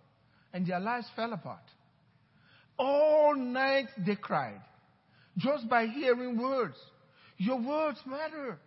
and 0.52 0.66
their 0.66 0.80
lives 0.80 1.06
fell 1.14 1.32
apart. 1.32 1.62
All 2.82 3.36
night 3.36 3.86
they 4.04 4.16
cried, 4.16 4.60
just 5.38 5.68
by 5.68 5.86
hearing 5.86 6.36
words. 6.36 6.74
Your 7.36 7.60
words 7.60 8.00
matter. 8.04 8.58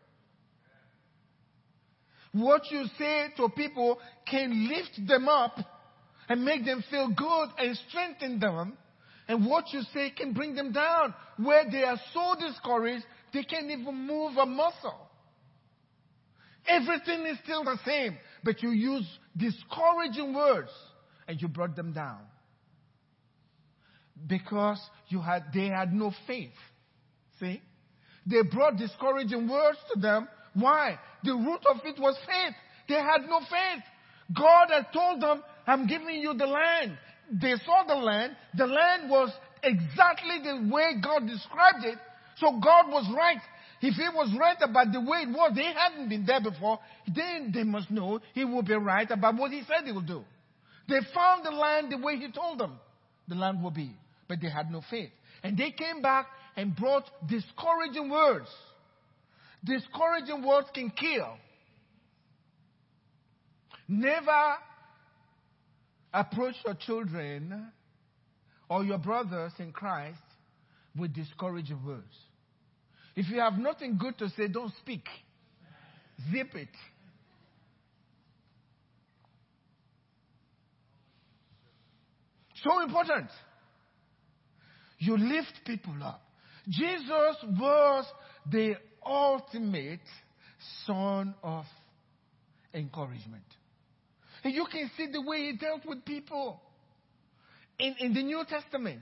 What 2.31 2.61
you 2.71 2.85
say 2.97 3.27
to 3.35 3.49
people 3.49 3.99
can 4.25 4.69
lift 4.69 5.05
them 5.05 5.27
up 5.27 5.57
and 6.29 6.45
make 6.45 6.63
them 6.63 6.81
feel 6.89 7.09
good 7.09 7.49
and 7.57 7.77
strengthen 7.89 8.39
them. 8.39 8.77
And 9.27 9.45
what 9.45 9.65
you 9.73 9.81
say 9.93 10.11
can 10.11 10.31
bring 10.31 10.55
them 10.55 10.71
down 10.71 11.13
where 11.35 11.69
they 11.69 11.83
are 11.83 11.99
so 12.13 12.35
discouraged 12.39 13.03
they 13.33 13.43
can't 13.43 13.69
even 13.69 14.07
move 14.07 14.37
a 14.37 14.45
muscle. 14.45 15.09
Everything 16.65 17.25
is 17.25 17.37
still 17.43 17.65
the 17.65 17.77
same, 17.85 18.17
but 18.45 18.63
you 18.63 18.69
use 18.69 19.05
discouraging 19.35 20.33
words 20.33 20.71
and 21.27 21.41
you 21.41 21.49
brought 21.49 21.75
them 21.75 21.91
down. 21.91 22.21
Because 24.27 24.79
you 25.07 25.21
had, 25.21 25.45
they 25.53 25.67
had 25.67 25.93
no 25.93 26.11
faith. 26.25 26.53
See? 27.39 27.61
They 28.25 28.41
brought 28.41 28.77
discouraging 28.77 29.47
words 29.47 29.77
to 29.93 29.99
them 29.99 30.27
why? 30.55 30.97
The 31.23 31.33
root 31.33 31.61
of 31.69 31.81
it 31.83 31.99
was 31.99 32.17
faith. 32.25 32.55
They 32.87 32.95
had 32.95 33.27
no 33.27 33.39
faith. 33.41 33.83
God 34.35 34.67
had 34.71 34.91
told 34.91 35.21
them, 35.21 35.43
I'm 35.67 35.85
giving 35.85 36.15
you 36.15 36.33
the 36.33 36.47
land. 36.47 36.97
They 37.31 37.55
saw 37.65 37.83
the 37.85 37.95
land. 37.95 38.35
The 38.55 38.65
land 38.65 39.09
was 39.09 39.31
exactly 39.61 40.39
the 40.43 40.69
way 40.73 40.93
God 41.03 41.27
described 41.27 41.83
it. 41.83 41.97
So 42.37 42.59
God 42.59 42.89
was 42.89 43.11
right. 43.15 43.41
If 43.81 43.95
he 43.95 44.07
was 44.13 44.33
right 44.39 44.57
about 44.61 44.93
the 44.93 45.01
way 45.01 45.23
it 45.23 45.29
was, 45.29 45.51
they 45.55 45.73
hadn't 45.73 46.09
been 46.09 46.25
there 46.25 46.41
before, 46.41 46.79
then 47.13 47.51
they 47.53 47.63
must 47.63 47.91
know 47.91 48.19
he 48.33 48.45
will 48.45 48.63
be 48.63 48.73
right 48.73 49.09
about 49.11 49.35
what 49.35 49.51
he 49.51 49.61
said 49.61 49.85
he 49.85 49.91
will 49.91 50.01
do. 50.01 50.23
They 50.87 50.99
found 51.13 51.45
the 51.45 51.51
land 51.51 51.91
the 51.91 51.97
way 51.97 52.15
he 52.15 52.31
told 52.31 52.59
them. 52.59 52.79
the 53.27 53.35
land 53.35 53.61
will 53.61 53.71
be. 53.71 53.91
But 54.27 54.41
they 54.41 54.49
had 54.49 54.71
no 54.71 54.81
faith. 54.89 55.11
And 55.43 55.57
they 55.57 55.71
came 55.71 56.01
back 56.01 56.27
and 56.55 56.75
brought 56.75 57.05
discouraging 57.27 58.09
words. 58.09 58.49
Discouraging 59.63 60.45
words 60.45 60.67
can 60.73 60.89
kill. 60.89 61.37
Never 63.87 64.55
approach 66.13 66.55
your 66.65 66.75
children 66.75 67.71
or 68.69 68.83
your 68.83 68.97
brothers 68.97 69.51
in 69.59 69.71
Christ 69.71 70.17
with 70.97 71.13
discouraging 71.13 71.85
words. 71.85 72.15
If 73.15 73.29
you 73.29 73.39
have 73.39 73.57
nothing 73.57 73.97
good 73.97 74.17
to 74.19 74.29
say, 74.29 74.47
don't 74.47 74.73
speak. 74.81 75.05
Zip 76.31 76.55
it. 76.55 76.69
So 82.63 82.81
important. 82.81 83.29
You 84.97 85.17
lift 85.17 85.61
people 85.65 85.95
up. 86.03 86.21
Jesus 86.67 87.35
was 87.59 88.05
the 88.51 88.75
ultimate 89.05 89.99
son 90.85 91.35
of 91.43 91.65
encouragement. 92.73 93.43
And 94.43 94.53
you 94.53 94.65
can 94.71 94.89
see 94.97 95.07
the 95.11 95.21
way 95.21 95.51
he 95.51 95.57
dealt 95.57 95.85
with 95.85 96.05
people 96.05 96.61
in, 97.79 97.95
in 97.99 98.13
the 98.13 98.23
New 98.23 98.43
Testament. 98.47 99.01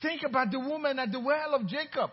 Think 0.00 0.22
about 0.24 0.50
the 0.50 0.58
woman 0.58 0.98
at 0.98 1.12
the 1.12 1.20
well 1.20 1.54
of 1.54 1.66
Jacob. 1.66 2.10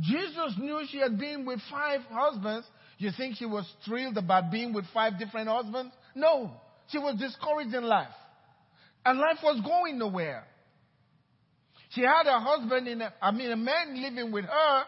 Jesus 0.00 0.54
knew 0.58 0.82
she 0.90 0.98
had 0.98 1.18
been 1.18 1.46
with 1.46 1.60
five 1.70 2.00
husbands. 2.10 2.66
You 2.98 3.10
think 3.16 3.36
she 3.36 3.46
was 3.46 3.70
thrilled 3.84 4.18
about 4.18 4.50
being 4.50 4.72
with 4.72 4.84
five 4.92 5.18
different 5.18 5.48
husbands? 5.48 5.94
No. 6.14 6.50
She 6.88 6.98
was 6.98 7.18
discouraged 7.18 7.74
in 7.74 7.84
life. 7.84 8.08
And 9.04 9.18
life 9.18 9.38
was 9.42 9.60
going 9.64 9.98
nowhere. 9.98 10.44
She 11.96 12.02
had 12.02 12.26
a 12.26 12.38
husband 12.38 12.86
in, 12.88 13.00
a, 13.00 13.12
I 13.22 13.30
mean, 13.30 13.50
a 13.50 13.56
man 13.56 14.02
living 14.02 14.30
with 14.30 14.44
her. 14.44 14.82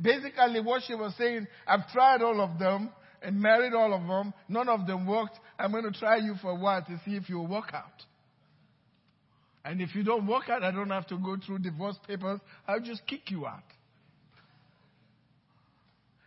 Basically, 0.00 0.60
what 0.60 0.82
she 0.86 0.94
was 0.94 1.12
saying, 1.18 1.48
I've 1.66 1.90
tried 1.90 2.22
all 2.22 2.40
of 2.40 2.60
them 2.60 2.90
and 3.22 3.40
married 3.40 3.74
all 3.74 3.92
of 3.92 4.06
them. 4.06 4.32
None 4.48 4.68
of 4.68 4.86
them 4.86 5.04
worked. 5.04 5.36
I'm 5.58 5.72
going 5.72 5.82
to 5.82 5.98
try 5.98 6.18
you 6.18 6.36
for 6.40 6.52
a 6.52 6.54
while 6.54 6.80
to 6.82 7.00
see 7.04 7.16
if 7.16 7.28
you'll 7.28 7.48
work 7.48 7.74
out. 7.74 8.04
And 9.64 9.80
if 9.82 9.96
you 9.96 10.04
don't 10.04 10.28
work 10.28 10.48
out, 10.48 10.62
I 10.62 10.70
don't 10.70 10.90
have 10.90 11.08
to 11.08 11.18
go 11.18 11.36
through 11.44 11.58
divorce 11.58 11.96
papers. 12.06 12.38
I'll 12.68 12.78
just 12.78 13.04
kick 13.08 13.28
you 13.32 13.44
out. 13.44 13.64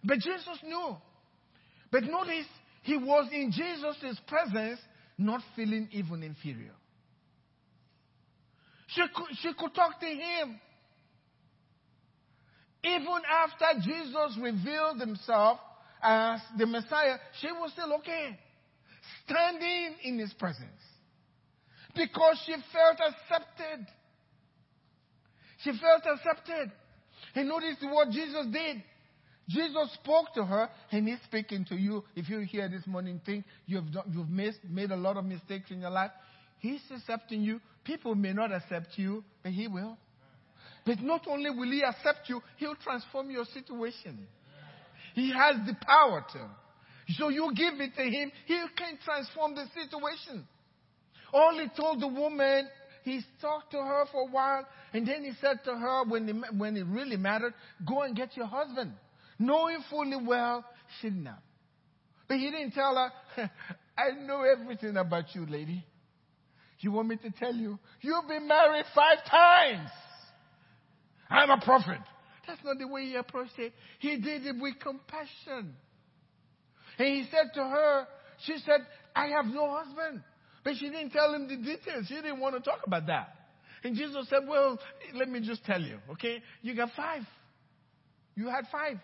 But 0.03 0.15
Jesus 0.15 0.59
knew. 0.61 0.97
But 1.89 2.03
notice, 2.03 2.47
he 2.83 2.97
was 2.97 3.29
in 3.31 3.53
Jesus' 3.53 4.19
presence, 4.27 4.81
not 5.17 5.39
feeling 5.55 5.87
even 5.93 6.21
inferior. 6.21 6.73
She 8.93 9.01
could, 9.15 9.37
she 9.41 9.53
could 9.53 9.73
talk 9.75 9.99
to 9.99 10.05
him. 10.05 10.59
Even 12.83 13.21
after 13.29 13.79
Jesus 13.81 14.37
revealed 14.41 14.99
himself 14.99 15.59
as 16.01 16.39
the 16.57 16.65
Messiah, 16.65 17.17
she 17.39 17.47
was 17.47 17.71
still 17.73 17.93
okay. 17.95 18.39
Standing 19.25 19.95
in 20.03 20.17
his 20.17 20.33
presence. 20.33 20.81
Because 21.95 22.41
she 22.45 22.53
felt 22.53 22.97
accepted. 22.99 23.85
She 25.63 25.71
felt 25.71 26.03
accepted. 26.05 26.71
And 27.35 27.49
notice 27.49 27.75
what 27.81 28.09
Jesus 28.11 28.45
did. 28.51 28.81
Jesus 29.49 29.91
spoke 29.95 30.33
to 30.35 30.45
her, 30.45 30.69
and 30.91 31.07
He's 31.07 31.17
speaking 31.25 31.65
to 31.65 31.75
you. 31.75 32.03
If 32.15 32.29
you 32.29 32.39
hear 32.41 32.69
this 32.69 32.85
morning, 32.85 33.19
think 33.25 33.45
you've, 33.65 33.91
done, 33.91 34.03
you've 34.11 34.29
missed, 34.29 34.59
made 34.69 34.91
a 34.91 34.95
lot 34.95 35.17
of 35.17 35.25
mistakes 35.25 35.71
in 35.71 35.81
your 35.81 35.89
life. 35.89 36.11
He's 36.59 36.81
accepting 36.95 37.41
you. 37.41 37.59
People 37.83 38.15
may 38.15 38.33
not 38.33 38.51
accept 38.51 38.97
you, 38.97 39.23
but 39.43 39.51
He 39.51 39.67
will. 39.67 39.97
But 40.85 41.01
not 41.01 41.27
only 41.27 41.49
will 41.49 41.71
He 41.71 41.83
accept 41.83 42.29
you, 42.29 42.41
He'll 42.57 42.75
transform 42.75 43.29
your 43.31 43.45
situation. 43.45 44.27
He 45.15 45.31
has 45.31 45.55
the 45.65 45.75
power 45.85 46.25
to. 46.33 46.49
So 47.17 47.29
you 47.29 47.51
give 47.55 47.79
it 47.79 47.95
to 47.95 48.03
Him, 48.03 48.31
He 48.45 48.59
can 48.77 48.97
transform 49.03 49.55
the 49.55 49.65
situation. 49.73 50.47
All 51.33 51.57
He 51.59 51.67
told 51.79 52.01
the 52.01 52.07
woman, 52.07 52.67
He 53.03 53.21
talked 53.41 53.71
to 53.71 53.77
her 53.77 54.05
for 54.11 54.21
a 54.27 54.31
while, 54.31 54.65
and 54.93 55.07
then 55.07 55.23
He 55.23 55.31
said 55.41 55.63
to 55.65 55.71
her, 55.71 56.05
when 56.05 56.29
it, 56.29 56.35
when 56.55 56.77
it 56.77 56.85
really 56.85 57.17
mattered, 57.17 57.53
go 57.87 58.03
and 58.03 58.15
get 58.15 58.35
your 58.37 58.47
husband. 58.47 58.93
Knowing 59.37 59.79
fully 59.89 60.17
well 60.25 60.65
she 60.99 61.09
didn't. 61.09 61.29
But 62.27 62.37
He 62.37 62.51
didn't 62.51 62.71
tell 62.71 62.95
her, 62.95 63.49
I 63.97 64.11
know 64.25 64.43
everything 64.43 64.97
about 64.97 65.33
you, 65.33 65.45
lady. 65.45 65.83
You 66.79 66.91
want 66.91 67.09
me 67.09 67.17
to 67.17 67.31
tell 67.31 67.53
you? 67.53 67.77
You've 68.01 68.27
been 68.27 68.47
married 68.47 68.85
five 68.95 69.17
times. 69.29 69.89
I'm 71.29 71.49
a 71.49 71.59
prophet. 71.63 71.99
That's 72.47 72.63
not 72.63 72.79
the 72.79 72.87
way 72.87 73.05
he 73.05 73.15
approached 73.15 73.57
it. 73.57 73.73
He 73.99 74.17
did 74.17 74.45
it 74.45 74.55
with 74.59 74.75
compassion. 74.79 75.75
And 76.97 77.07
he 77.07 77.25
said 77.29 77.53
to 77.53 77.61
her, 77.61 78.07
she 78.45 78.57
said, 78.65 78.81
I 79.15 79.27
have 79.27 79.45
no 79.45 79.69
husband. 79.71 80.23
But 80.63 80.73
she 80.77 80.89
didn't 80.89 81.11
tell 81.11 81.33
him 81.33 81.47
the 81.47 81.57
details. 81.57 82.05
She 82.07 82.15
didn't 82.15 82.39
want 82.39 82.55
to 82.55 82.61
talk 82.61 82.79
about 82.85 83.07
that. 83.07 83.35
And 83.83 83.95
Jesus 83.95 84.27
said, 84.29 84.39
Well, 84.47 84.77
let 85.13 85.29
me 85.29 85.39
just 85.39 85.63
tell 85.63 85.81
you, 85.81 85.99
okay? 86.11 86.41
You 86.61 86.75
got 86.75 86.89
five. 86.95 87.21
You 88.35 88.47
had 88.49 88.65
five. 88.71 88.97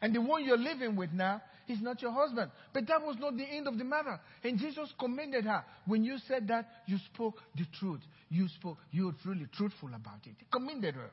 And 0.00 0.14
the 0.14 0.20
one 0.20 0.44
you're 0.44 0.58
living 0.58 0.96
with 0.96 1.12
now 1.12 1.42
He's 1.72 1.80
not 1.82 2.02
your 2.02 2.12
husband. 2.12 2.50
But 2.74 2.86
that 2.88 3.00
was 3.00 3.16
not 3.18 3.36
the 3.36 3.44
end 3.44 3.66
of 3.66 3.78
the 3.78 3.84
matter. 3.84 4.20
And 4.44 4.58
Jesus 4.58 4.92
commended 5.00 5.44
her. 5.44 5.64
When 5.86 6.04
you 6.04 6.18
said 6.28 6.48
that, 6.48 6.68
you 6.86 6.98
spoke 7.14 7.36
the 7.56 7.64
truth. 7.78 8.00
You 8.28 8.46
spoke, 8.48 8.76
you 8.90 9.06
were 9.06 9.14
really 9.24 9.46
truthful 9.56 9.88
about 9.88 10.26
it. 10.26 10.34
He 10.38 10.46
commended 10.52 10.96
her. 10.96 11.10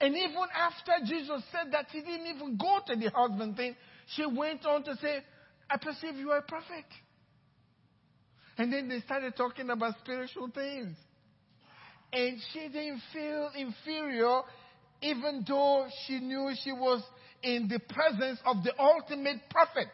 And 0.00 0.16
even 0.16 0.46
after 0.56 0.92
Jesus 1.04 1.42
said 1.52 1.72
that, 1.72 1.88
he 1.90 2.00
didn't 2.00 2.26
even 2.34 2.56
go 2.56 2.78
to 2.86 2.96
the 2.96 3.10
husband 3.10 3.56
thing. 3.56 3.76
She 4.16 4.24
went 4.24 4.64
on 4.64 4.82
to 4.84 4.96
say, 4.96 5.18
I 5.68 5.76
perceive 5.76 6.16
you 6.16 6.30
are 6.30 6.38
a 6.38 6.42
prophet. 6.42 6.86
And 8.56 8.72
then 8.72 8.88
they 8.88 9.00
started 9.00 9.36
talking 9.36 9.68
about 9.68 9.94
spiritual 10.02 10.48
things. 10.54 10.96
And 12.14 12.38
she 12.52 12.60
didn't 12.68 13.02
feel 13.12 13.50
inferior, 13.54 14.40
even 15.02 15.44
though 15.46 15.86
she 16.06 16.20
knew 16.20 16.52
she 16.62 16.72
was 16.72 17.02
in 17.42 17.68
the 17.68 17.78
presence 17.78 18.38
of 18.44 18.62
the 18.62 18.72
ultimate 18.78 19.38
prophet 19.50 19.88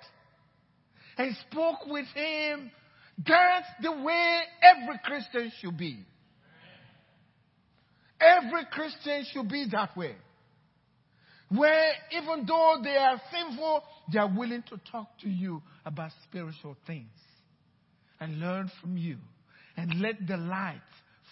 and 1.17 1.35
spoke 1.51 1.87
with 1.87 2.07
him. 2.15 2.71
That's 3.19 3.67
the 3.83 3.93
way 3.93 4.41
every 4.63 5.01
Christian 5.05 5.53
should 5.61 5.79
be. 5.79 6.05
Every 8.21 8.65
Christian 8.71 9.25
should 9.33 9.49
be 9.49 9.67
that 9.73 9.97
way. 9.97 10.17
Where 11.49 11.93
even 12.11 12.45
though 12.47 12.79
they 12.83 12.97
are 12.97 13.21
sinful, 13.33 13.85
they 14.13 14.19
are 14.19 14.33
willing 14.35 14.65
to 14.69 14.81
talk 14.91 15.07
to 15.21 15.29
you 15.29 15.63
about 15.85 16.11
spiritual 16.25 16.77
things 16.87 17.13
and 18.19 18.41
learn 18.41 18.71
from 18.81 18.97
you 18.97 19.19
and 19.77 20.01
let 20.01 20.27
the 20.27 20.37
light 20.37 20.81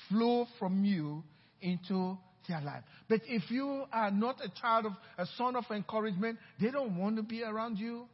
flow 0.09 0.47
from 0.59 0.85
you 0.85 1.25
into 1.61 2.17
their 2.49 2.61
life. 2.61 2.83
But 3.09 3.21
if 3.27 3.51
you 3.51 3.85
are 3.93 4.11
not 4.11 4.41
a 4.45 4.49
child 4.61 4.87
of 4.87 4.93
a 5.19 5.27
son 5.37 5.57
of 5.57 5.65
encouragement, 5.71 6.39
they 6.61 6.71
don't 6.71 6.97
want 6.97 7.17
to 7.17 7.23
be 7.23 7.43
around 7.43 7.79
you. 7.79 8.07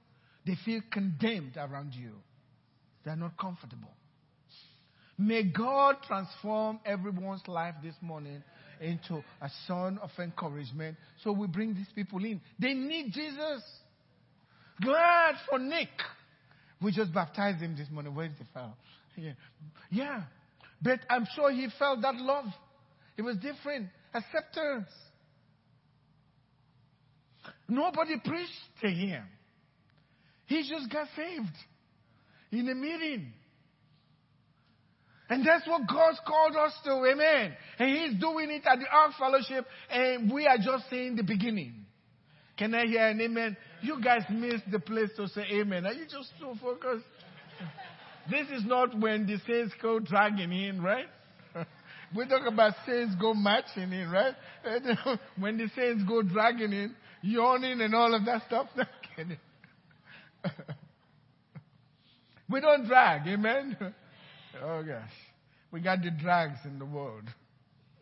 They 0.46 0.56
feel 0.64 0.80
condemned 0.90 1.56
around 1.56 1.94
you. 1.94 2.12
They're 3.04 3.16
not 3.16 3.36
comfortable. 3.38 3.90
May 5.18 5.42
God 5.44 5.96
transform 6.06 6.80
everyone's 6.86 7.46
life 7.46 7.74
this 7.82 7.94
morning 8.00 8.42
into 8.80 9.22
a 9.42 9.50
son 9.66 9.98
of 10.02 10.10
encouragement. 10.18 10.96
So 11.22 11.32
we 11.32 11.46
bring 11.46 11.74
these 11.74 11.90
people 11.94 12.24
in. 12.24 12.40
They 12.58 12.72
need 12.72 13.12
Jesus. 13.12 13.62
Glad 14.80 15.34
for 15.48 15.58
Nick. 15.58 15.90
We 16.80 16.92
just 16.92 17.12
baptized 17.12 17.58
him 17.58 17.76
this 17.76 17.88
morning. 17.90 18.14
Where's 18.14 18.32
the 18.38 18.46
fellow? 18.54 18.72
Yeah. 19.16 19.32
yeah. 19.90 20.22
But 20.80 21.00
I'm 21.10 21.26
sure 21.34 21.50
he 21.50 21.68
felt 21.78 22.00
that 22.00 22.14
love. 22.14 22.46
It 23.18 23.22
was 23.22 23.36
different 23.36 23.88
acceptance. 24.14 24.88
Nobody 27.68 28.16
preached 28.24 28.50
to 28.82 28.88
him. 28.88 29.24
He 30.46 30.68
just 30.68 30.90
got 30.90 31.06
saved 31.16 31.56
in 32.50 32.68
a 32.68 32.74
meeting. 32.74 33.32
And 35.28 35.46
that's 35.46 35.66
what 35.68 35.82
God's 35.88 36.18
called 36.26 36.56
us 36.56 36.72
to. 36.84 36.90
Amen. 36.90 37.56
And 37.78 37.88
He's 37.88 38.20
doing 38.20 38.50
it 38.50 38.64
at 38.66 38.80
the 38.80 38.86
Ark 38.92 39.12
Fellowship, 39.16 39.64
and 39.88 40.30
we 40.32 40.46
are 40.48 40.58
just 40.58 40.90
seeing 40.90 41.14
the 41.14 41.22
beginning. 41.22 41.86
Can 42.58 42.74
I 42.74 42.84
hear 42.86 43.06
an 43.06 43.20
amen? 43.20 43.56
You 43.80 44.02
guys 44.02 44.22
missed 44.28 44.68
the 44.70 44.80
place 44.80 45.10
to 45.16 45.28
say 45.28 45.42
amen. 45.52 45.86
Are 45.86 45.92
you 45.92 46.04
just 46.04 46.30
so 46.40 46.56
focused? 46.60 47.06
This 48.28 48.48
is 48.48 48.66
not 48.66 48.98
when 48.98 49.26
the 49.26 49.38
saints 49.46 49.72
go 49.80 50.00
dragging 50.00 50.52
in, 50.52 50.82
right? 50.82 51.06
We 52.16 52.26
talk 52.26 52.46
about 52.46 52.74
saints 52.86 53.14
go 53.20 53.34
marching 53.34 53.92
in, 53.92 54.10
right? 54.10 54.34
when 55.38 55.58
the 55.58 55.70
saints 55.76 56.02
go 56.08 56.22
dragging 56.22 56.72
in, 56.72 56.94
yawning 57.22 57.80
and 57.80 57.94
all 57.94 58.14
of 58.14 58.24
that 58.24 58.42
stuff. 58.46 58.66
we 62.50 62.60
don't 62.60 62.86
drag, 62.86 63.26
amen? 63.28 63.76
Oh 64.62 64.82
gosh. 64.82 65.10
We 65.70 65.80
got 65.80 66.02
the 66.02 66.10
drags 66.10 66.58
in 66.64 66.78
the 66.78 66.84
world. 66.84 67.24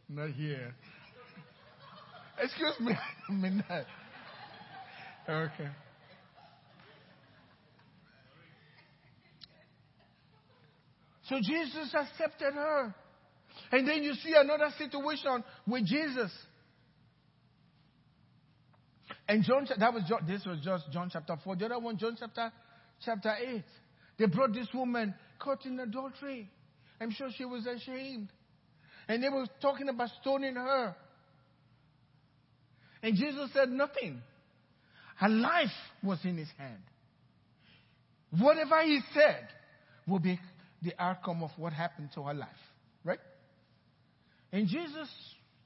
Not 0.09 0.31
here. 0.31 0.75
Excuse 2.41 2.81
me, 2.81 2.93
I 3.29 3.33
mean 3.33 3.63
that. 3.69 3.85
Okay. 5.29 5.69
So 11.25 11.37
Jesus 11.43 11.95
accepted 11.95 12.55
her. 12.55 12.95
And 13.71 13.87
then 13.87 14.03
you 14.03 14.15
see 14.15 14.35
another 14.37 14.71
situation 14.79 15.45
with 15.67 15.85
Jesus. 15.87 16.31
And 19.29 19.45
John, 19.45 19.67
that 19.79 19.93
was 19.93 20.05
John, 20.09 20.21
this 20.27 20.45
was 20.47 20.59
just 20.63 20.91
John 20.91 21.11
chapter 21.13 21.37
4. 21.43 21.57
The 21.57 21.67
other 21.67 21.79
one, 21.79 21.99
John 21.99 22.17
chapter, 22.19 22.51
chapter 23.05 23.35
8. 23.35 23.63
They 24.19 24.27
brought 24.27 24.55
this 24.55 24.69
woman 24.73 25.15
caught 25.39 25.67
in 25.67 25.79
adultery. 25.79 26.51
I'm 27.01 27.11
sure 27.11 27.29
she 27.37 27.45
was 27.45 27.67
ashamed. 27.67 28.29
And 29.07 29.23
they 29.23 29.29
were 29.29 29.47
talking 29.61 29.89
about 29.89 30.09
stoning 30.21 30.55
her. 30.55 30.97
And 33.03 33.17
Jesus 33.17 33.51
said 33.53 33.69
nothing. 33.69 34.23
Her 35.17 35.29
life 35.29 35.69
was 36.03 36.19
in 36.25 36.37
his 36.37 36.49
hand. 36.57 36.83
Whatever 38.39 38.83
he 38.83 39.01
said 39.15 39.49
will 40.07 40.19
be 40.19 40.39
the 40.83 40.93
outcome 40.99 41.43
of 41.43 41.51
what 41.57 41.73
happened 41.73 42.11
to 42.15 42.23
her 42.23 42.35
life. 42.35 42.49
Right? 43.05 43.19
And 44.53 44.67
Jesus 44.67 45.09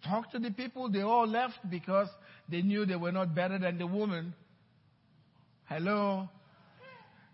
talked 0.04 0.32
to 0.32 0.38
the 0.38 0.50
people. 0.50 0.90
They 0.90 1.02
all 1.02 1.26
left 1.26 1.58
because 1.70 2.08
they 2.48 2.62
knew 2.62 2.84
they 2.84 2.96
were 2.96 3.12
not 3.12 3.34
better 3.34 3.58
than 3.58 3.78
the 3.78 3.86
woman. 3.86 4.34
Hello? 5.66 6.28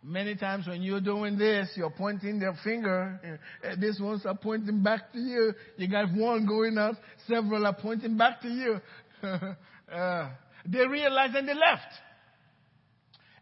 Many 0.03 0.37
times 0.37 0.67
when 0.67 0.83
you're 0.83 1.01
doing 1.01 1.37
this, 1.39 1.71
you're 1.77 1.91
pointing 1.91 2.39
their 2.39 2.57
finger. 2.63 3.39
Eh, 3.65 3.75
these 3.81 4.01
ones 4.01 4.25
are 4.25 4.37
pointing 4.37 4.83
back 4.83 5.13
to 5.13 5.19
you. 5.19 5.53
You 5.77 5.89
got 5.89 6.13
one 6.15 6.47
going 6.47 6.79
out, 6.79 6.95
several 7.27 7.67
are 7.67 7.75
pointing 7.75 8.17
back 8.17 8.41
to 8.43 8.49
you. 8.49 8.81
uh, 9.93 10.31
they 10.65 10.87
realized 10.87 11.35
and 11.35 11.49
they 11.49 11.55
left. 11.55 11.93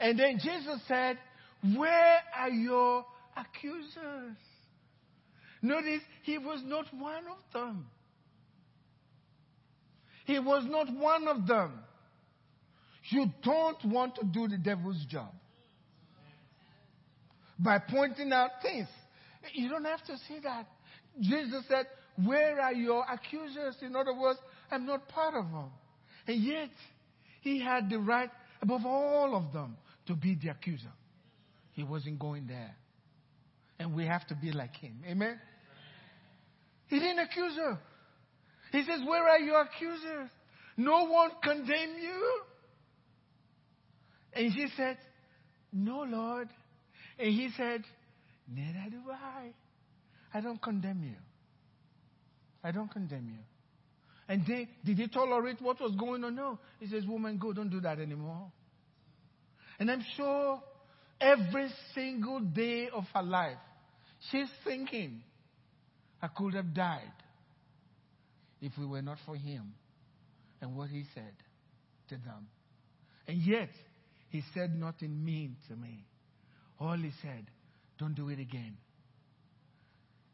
And 0.00 0.18
then 0.18 0.38
Jesus 0.42 0.80
said, 0.88 1.18
Where 1.76 2.20
are 2.38 2.50
your 2.50 3.04
accusers? 3.36 4.36
Notice, 5.60 6.02
he 6.22 6.38
was 6.38 6.62
not 6.64 6.86
one 6.94 7.24
of 7.26 7.52
them. 7.52 7.86
He 10.26 10.40
was 10.40 10.64
not 10.68 10.92
one 10.92 11.28
of 11.28 11.46
them. 11.46 11.72
You 13.10 13.26
don't 13.44 13.84
want 13.84 14.16
to 14.16 14.24
do 14.24 14.48
the 14.48 14.58
devil's 14.58 15.04
job 15.08 15.32
by 17.58 17.78
pointing 17.78 18.32
out 18.32 18.50
things. 18.60 18.88
You 19.54 19.68
don't 19.68 19.84
have 19.84 20.04
to 20.06 20.16
see 20.28 20.40
that. 20.42 20.66
Jesus 21.20 21.62
said, 21.68 21.86
Where 22.24 22.60
are 22.60 22.72
your 22.72 23.04
accusers? 23.08 23.76
In 23.82 23.94
other 23.94 24.12
words, 24.18 24.40
I'm 24.70 24.84
not 24.84 25.08
part 25.08 25.34
of 25.34 25.44
them. 25.44 25.70
And 26.26 26.42
yet, 26.42 26.70
he 27.42 27.60
had 27.62 27.88
the 27.88 28.00
right 28.00 28.30
above 28.60 28.84
all 28.84 29.36
of 29.36 29.52
them 29.52 29.76
to 30.08 30.14
be 30.14 30.36
the 30.42 30.48
accuser. 30.48 30.92
He 31.72 31.84
wasn't 31.84 32.18
going 32.18 32.48
there. 32.48 32.74
And 33.78 33.94
we 33.94 34.06
have 34.06 34.26
to 34.26 34.34
be 34.34 34.50
like 34.50 34.74
him. 34.74 35.04
Amen? 35.06 35.38
He 36.88 36.98
didn't 36.98 37.20
accuse 37.20 37.54
her. 37.56 37.78
He 38.72 38.82
says, 38.82 39.00
Where 39.06 39.28
are 39.28 39.38
your 39.38 39.62
accusers? 39.62 40.30
No 40.76 41.06
one 41.06 41.30
condemn 41.42 41.96
you? 42.00 42.40
And 44.32 44.52
she 44.52 44.66
said, 44.76 44.98
No, 45.72 46.00
Lord. 46.00 46.48
And 47.18 47.28
he 47.28 47.50
said, 47.56 47.82
Neither 48.52 48.90
do 48.90 49.00
I. 49.10 49.52
I 50.34 50.40
don't 50.40 50.60
condemn 50.60 51.02
you. 51.02 51.16
I 52.62 52.72
don't 52.72 52.90
condemn 52.90 53.28
you. 53.28 53.42
And 54.28 54.44
they, 54.46 54.68
did 54.84 54.98
he 54.98 55.08
tolerate 55.08 55.62
what 55.62 55.80
was 55.80 55.94
going 55.96 56.24
on? 56.24 56.34
No. 56.34 56.58
He 56.80 56.88
says, 56.88 57.06
Woman, 57.06 57.38
go, 57.38 57.52
don't 57.52 57.70
do 57.70 57.80
that 57.80 57.98
anymore. 58.00 58.50
And 59.78 59.90
I'm 59.90 60.04
sure 60.16 60.60
every 61.20 61.68
single 61.94 62.40
day 62.40 62.88
of 62.92 63.04
her 63.14 63.22
life, 63.22 63.58
she's 64.30 64.48
thinking, 64.64 65.22
I 66.20 66.28
could 66.28 66.54
have 66.54 66.74
died 66.74 67.12
if 68.60 68.72
we 68.78 68.86
were 68.86 69.02
not 69.02 69.18
for 69.26 69.36
him 69.36 69.74
and 70.60 70.76
what 70.76 70.88
he 70.88 71.04
said 71.14 71.34
to 72.08 72.14
them. 72.16 72.48
And 73.28 73.38
yet, 73.38 73.70
he 74.30 74.42
said 74.54 74.74
nothing 74.78 75.24
mean 75.24 75.56
to 75.68 75.76
me. 75.76 76.04
All 76.78 76.96
he 76.96 77.10
said, 77.22 77.46
don't 77.98 78.14
do 78.14 78.28
it 78.28 78.38
again. 78.38 78.76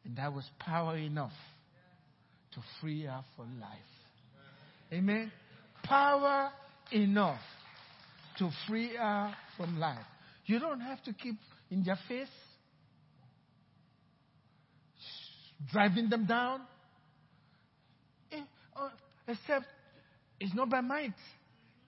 And 0.04 0.16
that 0.16 0.32
was 0.32 0.44
power 0.58 0.96
enough 0.96 1.32
to 2.54 2.60
free 2.80 3.04
her 3.04 3.22
for 3.36 3.44
life. 3.44 3.78
Amen. 4.92 5.30
Power 5.84 6.50
enough 6.90 7.40
to 8.38 8.50
free 8.68 8.96
her 8.96 9.34
from 9.56 9.78
life. 9.78 10.04
You 10.46 10.58
don't 10.58 10.80
have 10.80 11.02
to 11.04 11.12
keep 11.12 11.36
in 11.70 11.84
their 11.84 11.98
face, 12.08 12.26
driving 15.70 16.10
them 16.10 16.26
down. 16.26 16.60
Uh, 18.76 18.88
except 19.28 19.66
it's 20.40 20.54
not 20.54 20.70
by 20.70 20.80
might, 20.80 21.14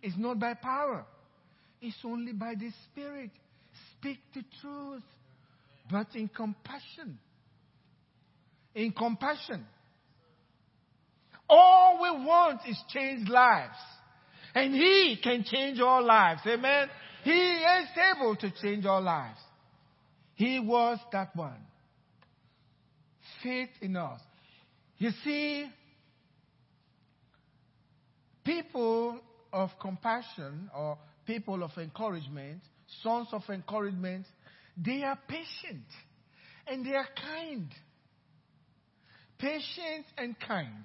it's 0.03 0.17
not 0.19 0.39
by 0.39 0.55
power, 0.55 1.05
it's 1.81 1.97
only 2.05 2.33
by 2.33 2.55
the 2.55 2.71
Spirit. 2.91 3.31
Speak 3.99 4.19
the 4.35 4.43
truth, 4.61 5.03
but 5.91 6.07
in 6.15 6.29
compassion. 6.29 7.19
In 8.75 8.93
compassion. 8.93 9.65
All 11.49 11.99
we 12.03 12.25
want 12.25 12.61
is 12.69 12.81
change 12.89 13.29
lives. 13.29 13.77
And 14.55 14.75
He 14.75 15.19
can 15.23 15.45
change 15.45 15.81
all 15.81 16.05
lives. 16.05 16.41
Amen. 16.47 16.89
He 17.25 17.31
is 17.33 17.89
able 18.15 18.37
to 18.37 18.51
change 18.63 18.87
all 18.87 19.03
lives. 19.03 19.41
He 20.35 20.61
was 20.61 20.99
that 21.13 21.35
one. 21.35 21.61
Faith 23.43 23.71
in 23.81 23.97
us. 23.97 24.21
You 24.99 25.11
see, 25.25 25.67
people 28.45 29.21
of 29.53 29.71
compassion 29.81 30.71
or 30.77 30.99
people 31.27 31.63
of 31.63 31.71
encouragement, 31.77 32.61
sons 33.03 33.29
of 33.33 33.43
encouragement, 33.49 34.27
they 34.77 35.03
are 35.03 35.19
patient 35.29 35.87
and 36.67 36.85
they 36.85 36.95
are 36.95 37.09
kind. 37.17 37.69
Patient 39.39 40.07
and 40.17 40.37
kind. 40.39 40.85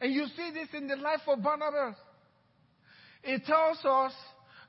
And 0.00 0.12
you 0.12 0.26
see 0.36 0.50
this 0.52 0.68
in 0.74 0.88
the 0.88 0.96
life 0.96 1.20
of 1.26 1.42
Barnabas. 1.42 1.96
It 3.22 3.44
tells 3.44 3.78
us 3.84 4.12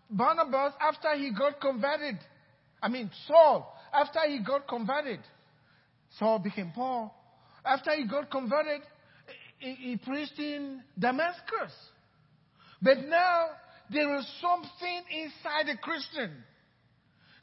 Barnabas, 0.09 0.73
after 0.79 1.15
he 1.15 1.31
got 1.31 1.59
converted, 1.59 2.17
I 2.81 2.87
mean, 2.89 3.11
Saul, 3.27 3.75
after 3.93 4.19
he 4.27 4.39
got 4.43 4.67
converted, 4.67 5.19
Saul 6.17 6.39
became 6.39 6.71
Paul. 6.73 7.13
After 7.65 7.91
he 7.95 8.07
got 8.07 8.31
converted, 8.31 8.81
he, 9.57 9.73
he 9.73 9.97
preached 9.97 10.39
in 10.39 10.81
Damascus. 10.97 11.73
But 12.81 12.99
now, 13.05 13.47
there 13.91 14.17
is 14.17 14.27
something 14.41 15.03
inside 15.11 15.69
a 15.69 15.77
Christian 15.77 16.31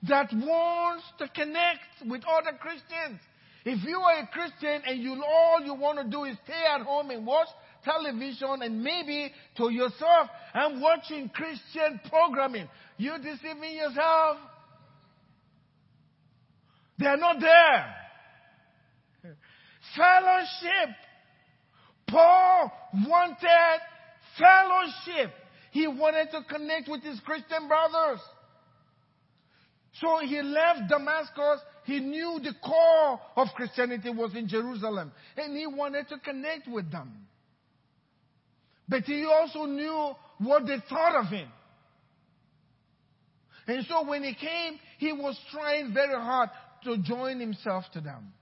that 0.09 0.29
wants 0.33 1.05
to 1.19 1.29
connect 1.29 2.07
with 2.07 2.23
other 2.27 2.57
Christians. 2.59 3.21
If 3.65 3.83
you 3.85 3.99
are 3.99 4.21
a 4.21 4.27
Christian 4.27 4.83
and 4.87 5.01
you 5.01 5.23
all 5.25 5.63
you 5.65 5.75
want 5.75 5.99
to 5.99 6.05
do 6.05 6.25
is 6.25 6.37
stay 6.45 6.63
at 6.75 6.83
home 6.83 7.11
and 7.11 7.27
watch 7.27 7.49
television 7.83 8.61
and 8.63 8.83
maybe 8.83 9.33
to 9.57 9.71
yourself, 9.71 10.29
I'm 10.53 10.81
watching 10.81 11.31
Christian 11.31 12.01
programming. 12.09 12.69
You're 12.99 13.19
deceiving 13.19 13.75
yourself. 13.75 14.37
They're 16.99 17.17
not 17.17 17.41
there. 17.41 17.95
Fellowship. 19.97 20.97
Paul 22.09 22.71
wanted 23.07 23.81
fellowship. 24.39 25.33
He 25.71 25.87
wanted 25.87 26.31
to 26.31 26.43
connect 26.49 26.89
with 26.89 27.03
his 27.03 27.19
Christian 27.21 27.67
brothers. 27.69 28.21
So 30.01 30.19
he 30.21 30.43
left 30.43 30.89
Damascus. 30.89 31.61
He 31.85 32.01
knew 32.01 32.41
the 32.43 32.55
core 32.65 33.21
of 33.37 33.49
Christianity 33.55 34.11
was 34.11 34.35
in 34.35 34.49
Jerusalem. 34.49 35.13
And 35.37 35.57
he 35.57 35.67
wanted 35.67 36.09
to 36.09 36.19
connect 36.19 36.69
with 36.69 36.91
them. 36.91 37.27
But 38.89 39.05
he 39.05 39.25
also 39.25 39.65
knew 39.65 40.15
what 40.39 40.67
they 40.67 40.77
thought 40.89 41.25
of 41.25 41.31
him. 41.31 41.49
And 43.67 43.85
so 43.89 44.07
when 44.07 44.23
he 44.23 44.35
came, 44.35 44.79
he 44.99 45.13
was 45.13 45.39
trying 45.51 45.95
very 45.95 46.15
hard 46.15 46.51
to 46.85 46.99
join 46.99 47.41
himself 47.41 47.85
to 47.95 48.01
them. 48.01 48.33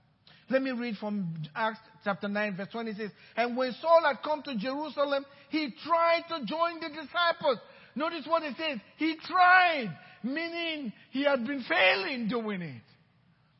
Let 0.49 0.61
me 0.61 0.71
read 0.71 0.97
from 0.97 1.33
Acts 1.55 1.79
chapter 2.03 2.27
9, 2.27 2.57
verse 2.57 2.67
26. 2.71 3.11
And 3.37 3.55
when 3.55 3.73
Saul 3.81 4.01
had 4.05 4.21
come 4.23 4.41
to 4.43 4.55
Jerusalem, 4.57 5.25
he 5.49 5.73
tried 5.85 6.23
to 6.29 6.45
join 6.45 6.79
the 6.81 6.89
disciples. 6.89 7.59
Notice 7.95 8.25
what 8.27 8.43
it 8.43 8.55
says. 8.57 8.79
He 8.97 9.15
tried, 9.25 9.95
meaning 10.23 10.91
he 11.11 11.23
had 11.23 11.45
been 11.45 11.63
failing 11.67 12.27
doing 12.27 12.61
it. 12.61 12.81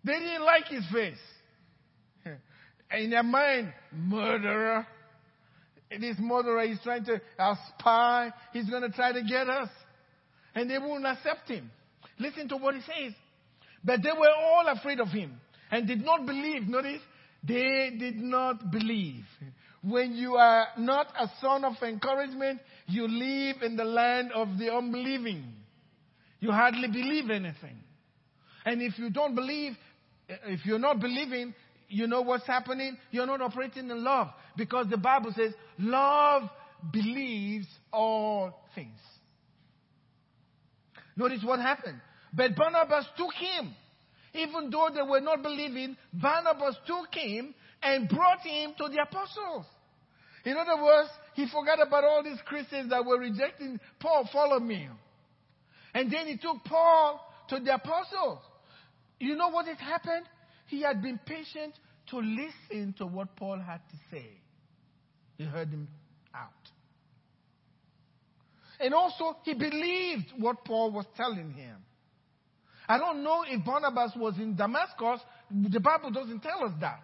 They 0.03 0.19
didn't 0.19 0.43
like 0.43 0.67
his 0.67 0.83
face. 0.91 1.17
In 2.97 3.09
their 3.11 3.23
mind, 3.23 3.71
murderer. 3.91 4.85
This 5.89 6.17
murderer 6.19 6.63
is 6.63 6.79
trying 6.83 7.05
to, 7.05 7.21
spy, 7.79 8.31
he's 8.51 8.69
going 8.69 8.81
to 8.81 8.89
try 8.89 9.13
to 9.13 9.21
get 9.23 9.47
us. 9.47 9.69
And 10.55 10.69
they 10.69 10.79
won't 10.79 11.05
accept 11.05 11.47
him. 11.47 11.71
Listen 12.19 12.49
to 12.49 12.57
what 12.57 12.75
he 12.75 12.81
says. 12.81 13.13
But 13.83 14.01
they 14.03 14.11
were 14.11 14.29
all 14.29 14.67
afraid 14.67 14.99
of 14.99 15.09
him 15.09 15.39
and 15.73 15.87
did 15.87 16.05
not 16.05 16.27
believe. 16.27 16.67
Notice, 16.67 17.01
they 17.43 17.95
did 17.99 18.17
not 18.17 18.71
believe. 18.71 19.25
When 19.81 20.13
you 20.13 20.35
are 20.35 20.67
not 20.77 21.07
a 21.19 21.27
son 21.41 21.65
of 21.65 21.73
encouragement, 21.81 22.61
you 22.85 23.07
live 23.07 23.63
in 23.63 23.75
the 23.75 23.83
land 23.83 24.31
of 24.33 24.59
the 24.59 24.71
unbelieving. 24.71 25.43
You 26.39 26.51
hardly 26.51 26.89
believe 26.89 27.31
anything. 27.31 27.75
And 28.63 28.83
if 28.83 28.99
you 28.99 29.09
don't 29.09 29.33
believe, 29.33 29.73
if 30.29 30.63
you're 30.63 30.77
not 30.77 30.99
believing, 30.99 31.55
you 31.89 32.05
know 32.05 32.21
what's 32.21 32.45
happening? 32.45 32.95
You're 33.09 33.25
not 33.25 33.41
operating 33.41 33.89
in 33.89 34.03
love. 34.03 34.27
Because 34.55 34.85
the 34.91 34.97
Bible 34.97 35.33
says, 35.35 35.53
love 35.79 36.43
believes 36.91 37.67
all 37.91 38.53
things. 38.75 38.99
Notice 41.15 41.39
what 41.43 41.59
happened. 41.59 41.99
But 42.31 42.55
Barnabas 42.55 43.05
took 43.17 43.33
him. 43.33 43.73
Even 44.33 44.69
though 44.69 44.89
they 44.93 45.01
were 45.01 45.21
not 45.21 45.43
believing, 45.43 45.95
Barnabas 46.11 46.75
took 46.87 47.13
him 47.13 47.53
and 47.81 48.09
brought 48.09 48.41
him 48.41 48.73
to 48.77 48.89
the 48.89 49.01
apostles. 49.01 49.65
In 50.45 50.57
other 50.57 50.81
words, 50.81 51.09
he 51.35 51.47
forgot 51.47 51.85
about 51.85 52.03
all 52.03 52.23
these 52.23 52.39
Christians 52.45 52.89
that 52.89 53.05
were 53.05 53.19
rejecting 53.19 53.79
Paul, 53.99 54.27
follow 54.31 54.59
me. 54.59 54.89
And 55.93 56.11
then 56.11 56.27
he 56.27 56.37
took 56.37 56.63
Paul 56.65 57.21
to 57.49 57.59
the 57.59 57.75
apostles. 57.75 58.39
You 59.19 59.35
know 59.35 59.49
what 59.49 59.67
had 59.67 59.77
happened? 59.77 60.25
He 60.67 60.81
had 60.81 61.01
been 61.01 61.19
patient 61.25 61.75
to 62.09 62.17
listen 62.17 62.93
to 62.97 63.05
what 63.05 63.35
Paul 63.35 63.59
had 63.59 63.81
to 63.91 63.97
say. 64.11 64.27
He 65.37 65.45
heard 65.45 65.69
him 65.69 65.87
out. 66.33 66.49
And 68.79 68.93
also, 68.93 69.37
he 69.43 69.53
believed 69.53 70.33
what 70.37 70.65
Paul 70.65 70.91
was 70.91 71.05
telling 71.15 71.51
him. 71.51 71.77
I 72.87 72.97
don't 72.97 73.23
know 73.23 73.43
if 73.47 73.63
Barnabas 73.65 74.11
was 74.15 74.35
in 74.37 74.55
Damascus. 74.55 75.21
The 75.49 75.79
Bible 75.79 76.11
doesn't 76.11 76.41
tell 76.41 76.63
us 76.63 76.73
that. 76.81 77.01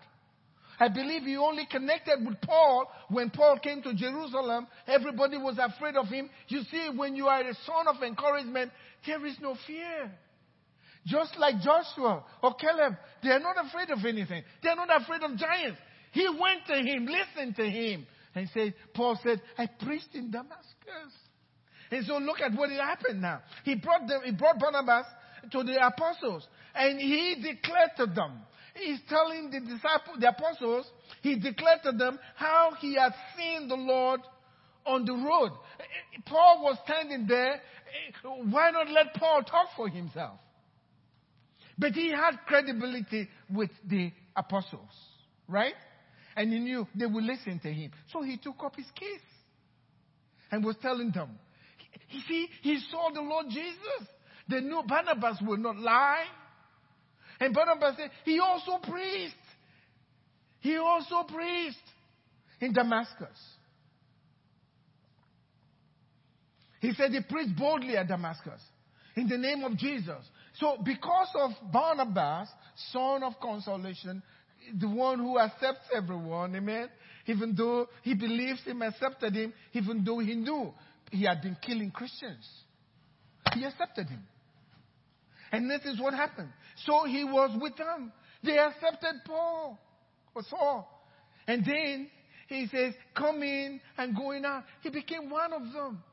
I 0.79 0.87
believe 0.87 1.23
he 1.23 1.35
only 1.35 1.65
connected 1.65 2.25
with 2.25 2.39
Paul 2.41 2.89
when 3.09 3.29
Paul 3.29 3.59
came 3.59 3.81
to 3.81 3.93
Jerusalem. 3.93 4.67
Everybody 4.87 5.37
was 5.37 5.57
afraid 5.59 5.97
of 5.97 6.07
him. 6.07 6.29
You 6.47 6.63
see, 6.71 6.89
when 6.95 7.15
you 7.15 7.27
are 7.27 7.41
a 7.41 7.53
son 7.65 7.87
of 7.87 8.01
encouragement, 8.01 8.71
there 9.05 9.25
is 9.25 9.35
no 9.41 9.55
fear. 9.67 10.11
Just 11.05 11.37
like 11.37 11.55
Joshua 11.61 12.23
or 12.41 12.53
Caleb, 12.55 12.93
they 13.23 13.29
are 13.29 13.39
not 13.39 13.55
afraid 13.65 13.89
of 13.89 14.05
anything. 14.05 14.43
They 14.63 14.69
are 14.69 14.75
not 14.75 15.01
afraid 15.01 15.21
of 15.23 15.37
giants. 15.37 15.79
He 16.11 16.27
went 16.27 16.65
to 16.67 16.75
him, 16.75 17.07
listened 17.07 17.55
to 17.57 17.69
him, 17.69 18.07
and 18.35 18.49
said, 18.53 18.73
Paul 18.93 19.19
said, 19.23 19.41
I 19.57 19.67
preached 19.67 20.13
in 20.13 20.31
Damascus. 20.31 21.13
And 21.91 22.05
so 22.05 22.17
look 22.17 22.39
at 22.39 22.53
what 22.53 22.69
happened 22.69 23.21
now. 23.21 23.41
He 23.63 23.75
brought 23.75 24.07
them, 24.07 24.21
he 24.23 24.31
brought 24.31 24.59
Barnabas 24.59 25.05
to 25.51 25.63
the 25.63 25.85
apostles, 25.85 26.47
and 26.75 26.99
he 26.99 27.35
declared 27.35 27.91
to 27.97 28.05
them. 28.05 28.39
He's 28.75 28.99
telling 29.09 29.49
the 29.51 29.59
disciples, 29.59 30.17
the 30.19 30.29
apostles, 30.29 30.85
he 31.21 31.35
declared 31.35 31.83
to 31.83 31.91
them 31.91 32.19
how 32.35 32.71
he 32.79 32.95
had 32.95 33.13
seen 33.37 33.67
the 33.67 33.75
Lord 33.75 34.21
on 34.85 35.05
the 35.05 35.13
road. 35.13 35.51
Paul 36.25 36.63
was 36.63 36.77
standing 36.85 37.27
there. 37.27 37.61
Why 38.23 38.71
not 38.71 38.89
let 38.89 39.13
Paul 39.15 39.43
talk 39.43 39.69
for 39.75 39.89
himself? 39.89 40.39
But 41.77 41.93
he 41.93 42.11
had 42.11 42.37
credibility 42.45 43.27
with 43.49 43.71
the 43.87 44.11
apostles, 44.35 44.91
right? 45.47 45.73
And 46.35 46.53
he 46.53 46.59
knew 46.59 46.87
they 46.95 47.05
would 47.05 47.23
listen 47.23 47.59
to 47.59 47.73
him. 47.73 47.91
So 48.13 48.21
he 48.21 48.37
took 48.37 48.63
up 48.63 48.75
his 48.75 48.89
case 48.95 49.19
and 50.51 50.63
was 50.63 50.75
telling 50.81 51.11
them. 51.11 51.39
You 52.09 52.21
see, 52.27 52.47
he 52.61 52.79
saw 52.91 53.09
the 53.13 53.21
Lord 53.21 53.47
Jesus. 53.49 54.07
They 54.49 54.61
knew 54.61 54.81
Barnabas 54.87 55.37
would 55.41 55.59
not 55.59 55.77
lie. 55.77 56.25
And 57.39 57.53
Barnabas 57.53 57.95
said, 57.97 58.11
he 58.25 58.39
also 58.39 58.79
preached. 58.83 59.35
He 60.59 60.75
also 60.75 61.23
preached 61.23 61.77
in 62.59 62.73
Damascus. 62.73 63.37
He 66.81 66.93
said 66.93 67.11
he 67.11 67.21
preached 67.21 67.57
boldly 67.57 67.95
at 67.95 68.07
Damascus 68.07 68.61
in 69.15 69.27
the 69.27 69.37
name 69.37 69.63
of 69.63 69.77
Jesus. 69.77 70.23
So, 70.55 70.77
because 70.83 71.29
of 71.35 71.51
Barnabas, 71.71 72.49
son 72.91 73.23
of 73.23 73.33
consolation, 73.41 74.23
the 74.79 74.87
one 74.87 75.19
who 75.19 75.37
accepts 75.39 75.87
everyone, 75.95 76.55
amen, 76.55 76.89
even 77.27 77.53
though 77.55 77.87
he 78.01 78.13
believes 78.13 78.61
him, 78.63 78.81
accepted 78.81 79.35
him, 79.35 79.53
even 79.73 80.03
though 80.03 80.19
he 80.19 80.35
knew 80.35 80.73
he 81.11 81.23
had 81.23 81.41
been 81.41 81.57
killing 81.61 81.91
Christians, 81.91 82.47
he 83.53 83.63
accepted 83.63 84.07
him. 84.07 84.23
And 85.51 85.69
this 85.69 85.81
is 85.85 85.99
what 85.99 86.13
happened. 86.13 86.49
So 86.85 87.05
he 87.05 87.23
was 87.23 87.57
with 87.59 87.75
them. 87.77 88.11
They 88.43 88.57
accepted 88.57 89.21
Paul 89.25 89.79
or 90.35 90.43
Saul. 90.49 90.87
And 91.47 91.65
then 91.65 92.09
he 92.47 92.67
says, 92.67 92.93
come 93.15 93.41
in 93.43 93.81
and 93.97 94.15
going 94.15 94.45
out. 94.45 94.63
He 94.81 94.89
became 94.89 95.29
one 95.29 95.53
of 95.53 95.61
them. 95.73 96.03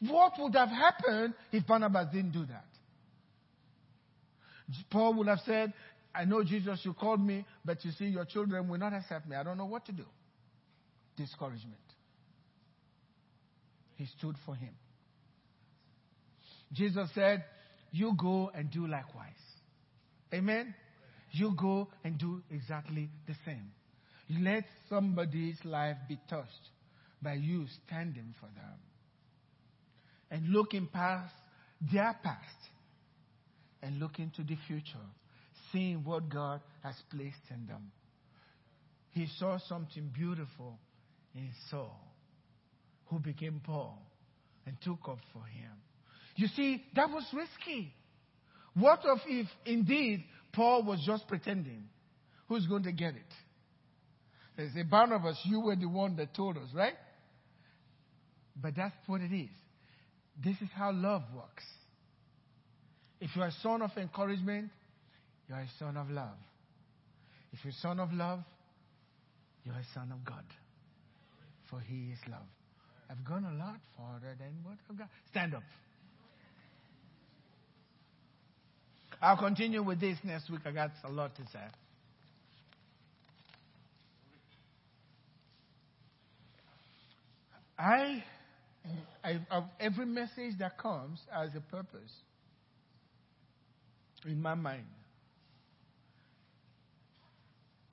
What 0.00 0.32
would 0.38 0.54
have 0.54 0.68
happened 0.68 1.34
if 1.50 1.66
Barnabas 1.66 2.08
didn't 2.12 2.32
do 2.32 2.44
that? 2.46 2.64
Paul 4.90 5.14
would 5.14 5.28
have 5.28 5.40
said, 5.44 5.72
I 6.14 6.24
know 6.24 6.44
Jesus, 6.44 6.80
you 6.82 6.92
called 6.92 7.24
me, 7.24 7.44
but 7.64 7.84
you 7.84 7.90
see, 7.92 8.06
your 8.06 8.24
children 8.24 8.68
will 8.68 8.78
not 8.78 8.92
accept 8.92 9.28
me. 9.28 9.36
I 9.36 9.42
don't 9.42 9.56
know 9.56 9.66
what 9.66 9.86
to 9.86 9.92
do. 9.92 10.04
Discouragement. 11.16 11.76
He 13.96 14.06
stood 14.18 14.36
for 14.44 14.54
him. 14.54 14.74
Jesus 16.72 17.08
said, 17.14 17.44
You 17.90 18.14
go 18.16 18.50
and 18.54 18.70
do 18.70 18.86
likewise. 18.86 19.32
Amen? 20.32 20.74
You 21.32 21.54
go 21.58 21.88
and 22.04 22.18
do 22.18 22.42
exactly 22.50 23.10
the 23.26 23.34
same. 23.44 23.70
Let 24.40 24.64
somebody's 24.88 25.58
life 25.64 25.96
be 26.08 26.18
touched 26.28 26.52
by 27.22 27.34
you 27.34 27.66
standing 27.86 28.34
for 28.38 28.46
them 28.46 28.78
and 30.30 30.48
looking 30.48 30.86
past 30.92 31.32
their 31.92 32.18
past 32.22 32.56
and 33.82 33.98
looking 33.98 34.30
to 34.36 34.42
the 34.42 34.56
future, 34.66 35.06
seeing 35.72 36.04
what 36.04 36.28
God 36.28 36.60
has 36.82 36.94
placed 37.10 37.36
in 37.50 37.66
them. 37.66 37.90
He 39.10 39.26
saw 39.38 39.58
something 39.68 40.10
beautiful 40.12 40.78
in 41.34 41.48
Saul, 41.70 41.98
who 43.06 43.18
became 43.18 43.60
Paul 43.64 43.98
and 44.66 44.76
took 44.82 45.08
up 45.08 45.18
for 45.32 45.44
him. 45.44 45.72
You 46.38 46.46
see, 46.54 46.84
that 46.94 47.10
was 47.10 47.24
risky. 47.32 47.92
What 48.74 49.00
if, 49.04 49.18
if 49.26 49.48
indeed 49.66 50.22
Paul 50.52 50.84
was 50.84 51.02
just 51.04 51.26
pretending? 51.26 51.82
Who's 52.48 52.64
going 52.68 52.84
to 52.84 52.92
get 52.92 53.14
it? 53.16 53.34
They 54.56 54.68
say, 54.68 54.84
Barnabas, 54.84 55.36
you 55.44 55.58
were 55.58 55.74
the 55.74 55.88
one 55.88 56.14
that 56.14 56.36
told 56.36 56.56
us, 56.56 56.68
right? 56.72 56.94
But 58.54 58.76
that's 58.76 58.94
what 59.08 59.20
it 59.20 59.34
is. 59.34 59.50
This 60.42 60.54
is 60.60 60.68
how 60.76 60.92
love 60.92 61.24
works. 61.34 61.64
If 63.20 63.30
you're 63.34 63.46
a 63.46 63.52
son 63.60 63.82
of 63.82 63.90
encouragement, 63.96 64.70
you're 65.48 65.58
a 65.58 65.68
son 65.80 65.96
of 65.96 66.08
love. 66.08 66.38
If 67.52 67.64
you're 67.64 67.72
a 67.72 67.82
son 67.82 67.98
of 67.98 68.12
love, 68.12 68.44
you're 69.64 69.74
a 69.74 69.86
son 69.92 70.12
of 70.12 70.24
God. 70.24 70.44
For 71.68 71.80
he 71.80 72.12
is 72.12 72.18
love. 72.30 72.46
I've 73.10 73.24
gone 73.24 73.44
a 73.44 73.58
lot 73.58 73.80
farther 73.96 74.36
than 74.38 74.52
what 74.62 74.76
I've 74.88 74.98
got. 74.98 75.08
Stand 75.30 75.56
up. 75.56 75.64
I'll 79.20 79.36
continue 79.36 79.82
with 79.82 80.00
this 80.00 80.16
next 80.22 80.48
week. 80.50 80.60
I 80.64 80.70
got 80.70 80.92
a 81.04 81.10
lot 81.10 81.34
to 81.36 81.42
say. 81.52 81.58
I, 87.78 88.24
I, 89.22 89.64
every 89.78 90.06
message 90.06 90.58
that 90.58 90.78
comes 90.78 91.20
has 91.32 91.50
a 91.56 91.60
purpose 91.60 92.12
in 94.26 94.40
my 94.40 94.54
mind. 94.54 94.84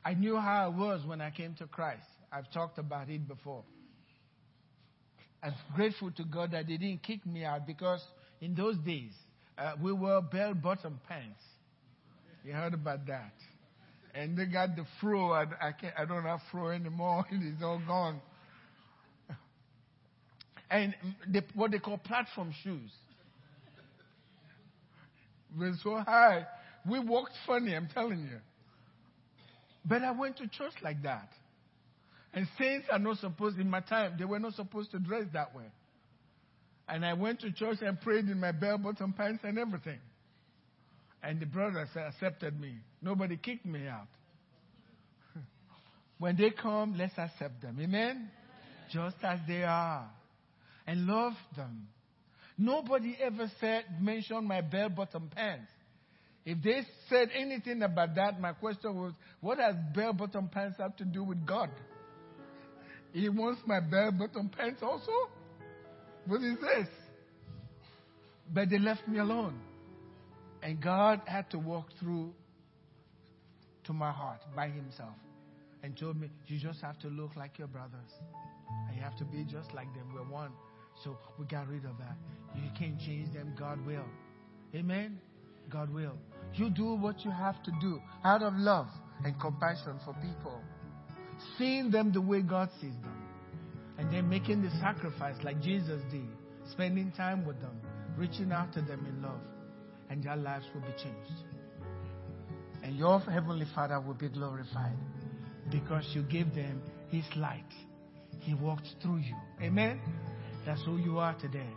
I 0.04 0.14
knew 0.14 0.38
how 0.38 0.66
I 0.66 0.68
was 0.68 1.06
when 1.06 1.22
I 1.22 1.32
came 1.32 1.56
to 1.56 1.66
Christ. 1.66 2.06
I've 2.32 2.52
talked 2.52 2.78
about 2.78 3.10
it 3.10 3.28
before. 3.28 3.64
I'm 5.42 5.54
grateful 5.76 6.12
to 6.12 6.24
God 6.24 6.52
that 6.52 6.68
they 6.68 6.78
didn't 6.78 7.04
kick 7.04 7.26
me 7.26 7.44
out 7.44 7.68
because 7.68 8.04
in 8.42 8.56
those 8.56 8.78
days 8.78 9.14
uh, 9.58 9.74
we 9.82 9.92
wore 9.94 10.22
bell 10.22 10.54
bottom 10.54 11.00
pants. 11.08 11.42
You 12.44 12.54
heard 12.54 12.74
about 12.74 13.08
that. 13.08 13.34
And 14.14 14.38
they 14.38 14.46
got 14.46 14.76
the 14.76 14.86
fro. 15.02 15.32
I, 15.32 15.46
I, 15.62 15.72
can't, 15.72 15.94
I 15.98 16.06
don't 16.06 16.24
have 16.24 16.40
fro 16.52 16.70
anymore. 16.70 17.26
it 17.32 17.44
is 17.44 17.62
all 17.62 17.82
gone. 17.86 18.22
And 20.70 20.96
they, 21.28 21.42
what 21.54 21.72
they 21.72 21.80
call 21.80 21.98
platform 21.98 22.54
shoes 22.64 22.92
were 25.58 25.74
so 25.84 25.98
high. 25.98 26.46
We 26.90 27.00
walked 27.00 27.34
funny, 27.46 27.76
I'm 27.76 27.88
telling 27.94 28.20
you. 28.20 28.40
But 29.86 30.02
I 30.02 30.12
went 30.12 30.38
to 30.38 30.48
church 30.48 30.74
like 30.84 31.04
that. 31.04 31.30
And 32.34 32.48
saints 32.58 32.88
are 32.92 33.00
not 33.00 33.20
supposed, 33.20 33.60
in 33.60 33.70
my 33.70 33.80
time, 33.80 34.16
they 34.18 34.26
were 34.26 34.40
not 34.40 34.54
supposed 34.56 34.92
to 34.92 35.00
dress 35.00 35.26
that 35.34 35.56
way. 35.56 35.66
And 36.88 37.06
I 37.06 37.14
went 37.14 37.42
to 37.42 37.52
church 37.52 37.78
and 37.82 38.00
prayed 38.00 38.26
in 38.26 38.40
my 38.40 38.52
bell 38.52 38.78
bottom 38.78 39.14
pants 39.14 39.44
and 39.44 39.58
everything. 39.58 40.00
And 41.24 41.40
the 41.40 41.48
brothers 41.48 41.90
accepted 41.96 42.60
me. 42.60 42.76
Nobody 43.02 43.38
kicked 43.38 43.66
me 43.66 43.88
out. 43.88 44.08
when 46.20 46.36
they 46.36 46.52
come, 46.52 46.96
let's 46.98 47.18
accept 47.18 47.62
them. 47.62 47.78
Amen? 47.82 48.30
Just 48.92 49.16
as 49.24 49.40
they 49.48 49.64
are. 49.64 50.08
And 50.86 51.08
love 51.08 51.34
them. 51.56 51.88
Nobody 52.58 53.18
ever 53.20 53.52
said, 53.60 53.86
mentioned 54.00 54.48
my 54.48 54.62
bell 54.62 54.90
bottom 54.90 55.30
pants. 55.36 55.72
If 56.46 56.62
they 56.64 56.84
said 57.10 57.30
anything 57.36 57.82
about 57.82 58.14
that, 58.16 58.40
my 58.40 58.54
question 58.54 58.96
was, 58.96 59.14
what 59.42 59.58
has 59.58 59.76
bell 59.96 60.14
bottom 60.14 60.48
pants 60.48 60.78
have 60.80 60.96
to 60.98 61.06
do 61.06 61.24
with 61.24 61.44
God? 61.46 61.72
He 63.12 63.28
wants 63.30 63.62
my 63.66 63.80
bell 63.80 64.12
bottom 64.12 64.50
pants 64.50 64.84
also? 64.84 65.12
What 66.28 66.42
is 66.42 66.58
this? 66.60 66.88
But 68.54 68.70
they 68.70 68.80
left 68.80 69.08
me 69.08 69.20
alone. 69.20 69.60
And 70.62 70.82
God 70.82 71.22
had 71.26 71.50
to 71.52 71.60
walk 71.60 71.88
through 72.00 72.34
to 73.86 73.94
my 73.94 74.12
heart 74.12 74.42
by 74.56 74.70
Himself 74.70 75.14
and 75.84 75.96
told 75.98 76.20
me, 76.20 76.30
You 76.48 76.60
just 76.60 76.82
have 76.82 76.98
to 77.00 77.08
look 77.08 77.36
like 77.36 77.60
your 77.60 77.68
brothers. 77.68 78.12
And 78.88 78.98
you 78.98 79.04
have 79.04 79.16
to 79.18 79.26
be 79.26 79.44
just 79.44 79.74
like 79.74 79.94
them. 79.94 80.12
We're 80.14 80.24
one. 80.24 80.52
So 81.04 81.18
we 81.38 81.46
got 81.46 81.68
rid 81.68 81.86
of 81.86 81.98
that. 82.00 82.16
You 82.56 82.70
can't 82.78 83.00
change 83.00 83.34
them. 83.34 83.54
God 83.58 83.86
will. 83.86 84.06
Amen? 84.74 85.20
God 85.70 85.94
will. 85.94 86.18
You 86.54 86.70
do 86.70 86.96
what 86.96 87.24
you 87.24 87.32
have 87.32 87.62
to 87.64 87.72
do 87.82 88.00
out 88.24 88.42
of 88.42 88.54
love 88.56 88.88
and 89.24 89.40
compassion 89.40 90.00
for 90.04 90.14
people. 90.16 90.62
Seeing 91.58 91.92
them 91.92 92.12
the 92.12 92.22
way 92.22 92.42
God 92.42 92.70
sees 92.80 92.94
them. 93.02 93.25
And 93.98 94.12
then 94.12 94.30
making 94.30 94.62
the 94.62 94.70
sacrifice 94.82 95.36
like 95.44 95.62
Jesus 95.62 96.02
did. 96.12 96.28
Spending 96.72 97.12
time 97.12 97.46
with 97.46 97.60
them. 97.62 97.80
Reaching 98.18 98.52
out 98.52 98.74
to 98.74 98.82
them 98.82 99.06
in 99.08 99.22
love 99.22 99.42
and 100.10 100.24
their 100.24 100.36
lives 100.36 100.66
will 100.74 100.82
be 100.82 100.94
changed. 101.02 101.44
And 102.84 102.96
your 102.96 103.20
Heavenly 103.20 103.66
Father 103.74 104.00
will 104.00 104.14
be 104.14 104.30
glorified 104.30 104.98
because 105.72 106.08
you 106.14 106.22
gave 106.24 106.54
them 106.54 106.82
His 107.10 107.26
light. 107.36 107.64
He 108.40 108.54
walked 108.54 108.88
through 109.02 109.18
you. 109.18 109.36
Amen? 109.62 110.00
That's 110.66 110.84
who 110.84 110.98
you 110.98 111.18
are 111.18 111.34
today. 111.36 111.70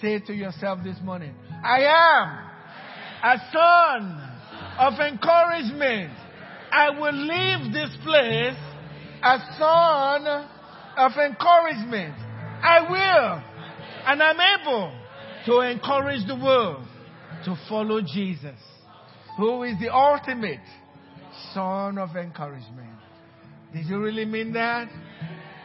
Say 0.00 0.20
to 0.20 0.32
yourself 0.32 0.80
this 0.84 0.98
morning, 1.02 1.34
I 1.64 1.80
am 1.82 2.50
a 3.22 3.38
son 3.52 4.30
of 4.78 5.00
encouragement. 5.00 6.12
I 6.70 6.90
will 6.90 7.14
leave 7.14 7.72
this 7.72 7.90
place 8.04 8.56
a 9.22 9.38
son 9.58 10.48
of 11.00 11.12
encouragement. 11.16 12.14
I 12.62 12.80
will. 12.90 13.42
And 14.06 14.22
I'm 14.22 14.60
able 14.60 14.92
to 15.46 15.60
encourage 15.60 16.26
the 16.26 16.36
world 16.36 16.84
to 17.44 17.56
follow 17.68 18.00
Jesus, 18.02 18.58
who 19.38 19.62
is 19.62 19.74
the 19.80 19.92
ultimate 19.92 20.60
son 21.54 21.96
of 21.96 22.16
encouragement. 22.16 22.96
Did 23.72 23.86
you 23.86 23.98
really 23.98 24.26
mean 24.26 24.52
that? 24.52 24.88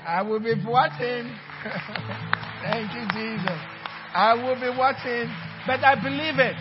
I 0.07 0.21
will 0.21 0.39
be 0.39 0.53
watching. 0.65 1.35
Thank 2.63 2.93
you, 2.93 3.07
Jesus. 3.13 3.59
I 4.13 4.33
will 4.35 4.55
be 4.55 4.77
watching, 4.77 5.29
but 5.67 5.83
I 5.83 5.95
believe 6.01 6.39
it 6.39 6.55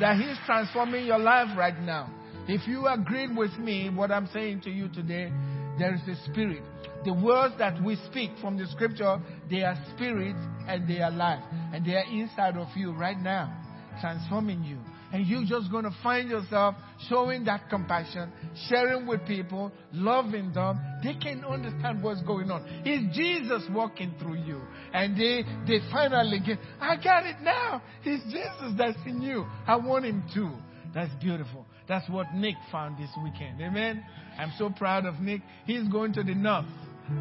that 0.00 0.16
He's 0.16 0.36
transforming 0.46 1.06
your 1.06 1.18
life 1.18 1.56
right 1.56 1.78
now. 1.80 2.12
If 2.48 2.66
you 2.66 2.86
agree 2.86 3.28
with 3.28 3.56
me, 3.58 3.90
what 3.90 4.10
I'm 4.10 4.28
saying 4.32 4.62
to 4.62 4.70
you 4.70 4.88
today, 4.88 5.30
there 5.78 5.94
is 5.94 6.00
a 6.08 6.16
spirit. 6.30 6.62
The 7.04 7.12
words 7.12 7.54
that 7.58 7.82
we 7.82 7.96
speak 8.10 8.30
from 8.40 8.58
the 8.58 8.66
scripture, 8.66 9.20
they 9.50 9.62
are 9.62 9.76
spirit 9.94 10.36
and 10.66 10.88
they 10.88 11.00
are 11.00 11.10
life. 11.10 11.42
And 11.72 11.84
they 11.84 11.94
are 11.94 12.04
inside 12.10 12.56
of 12.56 12.68
you 12.76 12.92
right 12.92 13.18
now 13.18 13.62
transforming 14.00 14.62
you. 14.62 14.78
And 15.12 15.26
you're 15.26 15.44
just 15.44 15.70
going 15.70 15.84
to 15.84 15.94
find 16.02 16.28
yourself 16.28 16.74
showing 17.08 17.44
that 17.44 17.70
compassion, 17.70 18.32
sharing 18.68 19.06
with 19.06 19.24
people, 19.26 19.72
loving 19.92 20.52
them. 20.52 20.80
They 21.02 21.14
can 21.14 21.44
understand 21.44 22.02
what's 22.02 22.22
going 22.22 22.50
on. 22.50 22.64
It's 22.84 23.16
Jesus 23.16 23.62
walking 23.70 24.14
through 24.18 24.42
you. 24.42 24.60
And 24.92 25.16
they, 25.16 25.44
they 25.66 25.78
finally 25.92 26.40
get, 26.44 26.58
I 26.80 26.96
got 26.96 27.24
it 27.24 27.36
now. 27.40 27.82
It's 28.04 28.24
Jesus 28.24 28.74
that's 28.76 28.98
in 29.06 29.22
you. 29.22 29.46
I 29.66 29.76
want 29.76 30.04
him 30.04 30.24
too. 30.34 30.50
That's 30.92 31.14
beautiful. 31.22 31.65
That's 31.88 32.08
what 32.08 32.34
Nick 32.34 32.56
found 32.72 32.98
this 32.98 33.10
weekend. 33.22 33.60
Amen. 33.60 34.04
I'm 34.38 34.52
so 34.58 34.70
proud 34.70 35.06
of 35.06 35.20
Nick. 35.20 35.42
He's 35.66 35.86
going 35.88 36.12
to 36.14 36.22
the 36.22 36.34
north, 36.34 36.66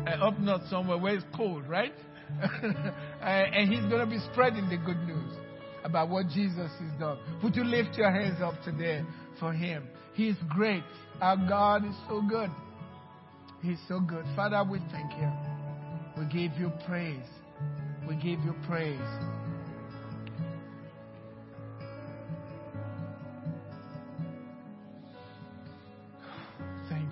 uh, 0.07 0.25
up 0.25 0.39
north 0.39 0.63
somewhere 0.69 0.97
where 0.97 1.15
it's 1.15 1.25
cold, 1.35 1.67
right? 1.67 1.93
uh, 2.43 3.25
and 3.25 3.71
he's 3.71 3.83
going 3.83 3.99
to 3.99 4.07
be 4.07 4.19
spreading 4.31 4.67
the 4.69 4.77
good 4.77 4.99
news 5.05 5.33
about 5.83 6.09
what 6.09 6.27
Jesus 6.29 6.71
has 6.79 6.99
done. 6.99 7.19
Would 7.43 7.55
you 7.55 7.63
lift 7.63 7.95
your 7.95 8.11
hands 8.11 8.41
up 8.41 8.55
today 8.63 9.03
for 9.39 9.53
him? 9.53 9.87
He's 10.15 10.35
great. 10.49 10.83
Our 11.21 11.37
God 11.37 11.85
is 11.85 11.95
so 12.09 12.21
good. 12.27 12.49
He's 13.61 13.79
so 13.87 13.99
good. 13.99 14.25
Father, 14.35 14.63
we 14.69 14.79
thank 14.91 15.11
you. 15.13 15.31
We 16.17 16.25
give 16.25 16.57
you 16.57 16.71
praise. 16.87 17.25
We 18.07 18.15
give 18.15 18.39
you 18.39 18.55
praise. 18.67 18.99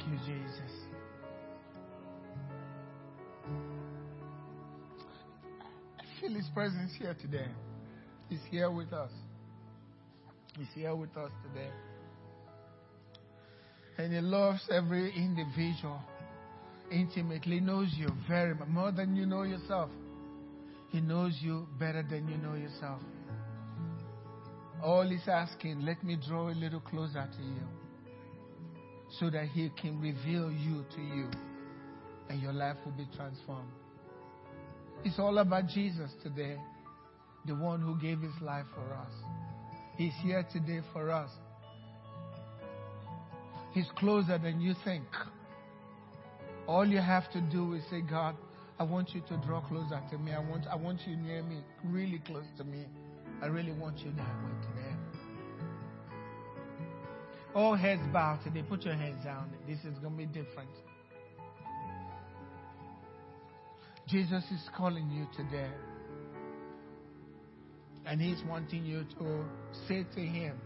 You, 0.09 0.17
Jesus. 0.25 0.71
I 5.99 6.21
feel 6.21 6.33
His 6.33 6.47
presence 6.53 6.91
here 6.97 7.15
today. 7.21 7.47
He's 8.29 8.39
here 8.49 8.71
with 8.71 8.93
us. 8.93 9.11
He's 10.57 10.67
here 10.75 10.95
with 10.95 11.15
us 11.17 11.31
today. 11.47 11.69
And 13.97 14.13
He 14.13 14.21
loves 14.21 14.61
every 14.71 15.13
individual 15.15 15.99
intimately, 16.91 17.59
knows 17.59 17.89
you 17.97 18.09
very 18.27 18.53
much, 18.53 18.67
more 18.67 18.91
than 18.91 19.15
you 19.15 19.25
know 19.25 19.43
yourself. 19.43 19.89
He 20.89 21.01
knows 21.01 21.37
you 21.41 21.67
better 21.79 22.05
than 22.07 22.27
you 22.27 22.37
know 22.37 22.55
yourself. 22.55 23.01
All 24.83 25.07
He's 25.07 25.27
asking, 25.27 25.81
let 25.81 26.03
me 26.03 26.17
draw 26.27 26.49
a 26.49 26.55
little 26.55 26.81
closer 26.81 27.27
to 27.37 27.43
you 27.43 27.82
so 29.19 29.29
that 29.29 29.47
He 29.47 29.69
can 29.81 29.99
reveal 29.99 30.51
you 30.51 30.85
to 30.95 31.01
you 31.01 31.29
and 32.29 32.41
your 32.41 32.53
life 32.53 32.77
will 32.85 32.93
be 32.93 33.07
transformed. 33.15 33.71
It's 35.03 35.19
all 35.19 35.37
about 35.37 35.67
Jesus 35.67 36.11
today 36.23 36.57
the 37.45 37.55
one 37.55 37.81
who 37.81 37.99
gave 37.99 38.21
his 38.21 38.33
life 38.41 38.65
for 38.73 38.93
us. 38.93 39.11
He's 39.97 40.13
here 40.23 40.45
today 40.51 40.81
for 40.93 41.11
us. 41.11 41.29
He's 43.73 43.87
closer 43.97 44.37
than 44.37 44.61
you 44.61 44.75
think. 44.83 45.03
All 46.67 46.85
you 46.85 46.99
have 46.99 47.31
to 47.33 47.41
do 47.41 47.73
is 47.73 47.83
say, 47.89 48.01
God, 48.01 48.35
I 48.79 48.83
want 48.83 49.13
you 49.13 49.21
to 49.27 49.37
draw 49.45 49.61
closer 49.61 50.01
to 50.11 50.17
me. 50.17 50.31
I 50.31 50.39
want, 50.39 50.65
I 50.67 50.75
want 50.75 51.01
you 51.05 51.15
near 51.17 51.43
me, 51.43 51.59
really 51.83 52.21
close 52.25 52.45
to 52.57 52.63
me. 52.63 52.85
I 53.41 53.47
really 53.47 53.73
want 53.73 53.99
you 53.99 54.11
that 54.11 54.43
way 54.43 54.51
today. 54.61 54.82
All 57.55 57.75
heads 57.75 58.01
bowed 58.11 58.39
today. 58.43 58.63
Put 58.67 58.83
your 58.83 58.95
hands 58.95 59.23
down. 59.23 59.51
This 59.67 59.79
is 59.79 59.97
going 59.99 60.13
to 60.13 60.17
be 60.17 60.25
different. 60.25 60.69
Jesus 64.07 64.43
is 64.51 64.69
calling 64.75 65.09
you 65.11 65.27
today. 65.37 65.69
And 68.05 68.19
He's 68.19 68.41
wanting 68.49 68.85
you 68.85 69.05
to 69.19 69.45
say 69.87 70.05
to 70.15 70.19
Him, 70.19 70.59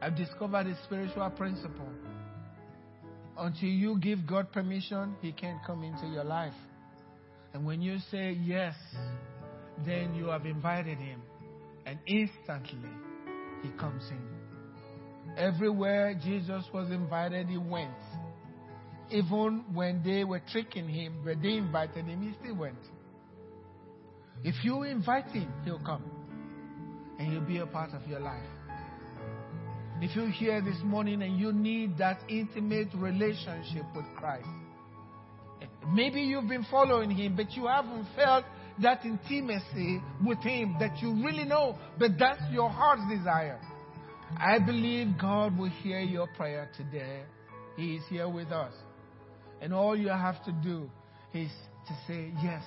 I've 0.00 0.16
discovered 0.16 0.66
a 0.66 0.76
spiritual 0.84 1.28
principle. 1.30 1.88
Until 3.36 3.68
you 3.68 3.98
give 4.00 4.26
God 4.26 4.50
permission, 4.50 5.14
He 5.20 5.32
can't 5.32 5.64
come 5.66 5.84
into 5.84 6.06
your 6.06 6.24
life. 6.24 6.54
And 7.52 7.66
when 7.66 7.82
you 7.82 7.98
say 8.10 8.32
yes, 8.42 8.74
then 9.84 10.14
you 10.14 10.26
have 10.26 10.46
invited 10.46 10.98
Him. 10.98 11.20
And 11.86 11.98
instantly, 12.06 12.90
He 13.62 13.70
comes 13.78 14.04
in. 14.10 14.29
Everywhere 15.36 16.14
Jesus 16.22 16.64
was 16.72 16.90
invited, 16.90 17.48
He 17.48 17.58
went. 17.58 17.90
Even 19.10 19.64
when 19.72 20.02
they 20.04 20.24
were 20.24 20.40
tricking 20.52 20.88
Him, 20.88 21.20
but 21.24 21.40
they 21.42 21.56
invited 21.56 22.04
Him, 22.06 22.22
He 22.22 22.34
still 22.40 22.56
went. 22.56 22.78
If 24.44 24.54
you 24.64 24.82
invite 24.84 25.26
Him, 25.30 25.52
He'll 25.64 25.80
come 25.80 26.04
and 27.18 27.30
He'll 27.30 27.40
be 27.40 27.58
a 27.58 27.66
part 27.66 27.90
of 27.92 28.06
your 28.08 28.20
life. 28.20 28.42
If 30.00 30.16
you're 30.16 30.30
here 30.30 30.62
this 30.62 30.78
morning 30.82 31.22
and 31.22 31.38
you 31.38 31.52
need 31.52 31.98
that 31.98 32.20
intimate 32.28 32.88
relationship 32.94 33.84
with 33.94 34.06
Christ, 34.16 34.48
maybe 35.92 36.22
you've 36.22 36.48
been 36.48 36.64
following 36.70 37.10
Him, 37.10 37.36
but 37.36 37.52
you 37.52 37.66
haven't 37.66 38.06
felt 38.16 38.46
that 38.82 39.04
intimacy 39.04 40.00
with 40.24 40.38
Him 40.38 40.76
that 40.80 41.02
you 41.02 41.22
really 41.22 41.44
know, 41.44 41.76
but 41.98 42.12
that's 42.18 42.40
your 42.50 42.70
heart's 42.70 43.02
desire. 43.14 43.60
I 44.36 44.58
believe 44.58 45.18
God 45.20 45.58
will 45.58 45.70
hear 45.82 46.00
your 46.00 46.28
prayer 46.36 46.68
today. 46.76 47.22
He 47.76 47.96
is 47.96 48.02
here 48.08 48.28
with 48.28 48.48
us. 48.48 48.72
And 49.60 49.74
all 49.74 49.96
you 49.96 50.08
have 50.08 50.42
to 50.44 50.52
do 50.52 50.90
is 51.34 51.50
to 51.88 51.94
say, 52.06 52.32
Yes, 52.42 52.62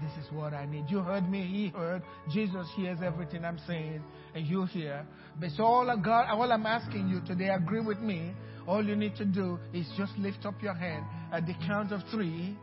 this 0.00 0.24
is 0.24 0.32
what 0.32 0.52
I 0.52 0.66
need. 0.66 0.86
You 0.88 1.00
heard 1.00 1.30
me, 1.30 1.46
he 1.46 1.68
heard. 1.68 2.02
Jesus 2.30 2.66
hears 2.76 2.98
everything 3.04 3.44
I'm 3.44 3.60
saying, 3.66 4.02
and 4.34 4.46
you 4.46 4.64
hear. 4.64 5.06
But 5.38 5.50
so 5.56 5.64
all 5.64 5.96
God, 5.96 6.26
all 6.30 6.50
I'm 6.50 6.66
asking 6.66 7.08
you 7.08 7.20
today, 7.26 7.48
agree 7.50 7.80
with 7.80 8.00
me. 8.00 8.32
All 8.66 8.84
you 8.84 8.96
need 8.96 9.16
to 9.16 9.24
do 9.24 9.58
is 9.72 9.86
just 9.96 10.12
lift 10.18 10.44
up 10.44 10.60
your 10.62 10.74
hand 10.74 11.04
at 11.32 11.46
the 11.46 11.54
count 11.66 11.92
of 11.92 12.00
three. 12.10 12.56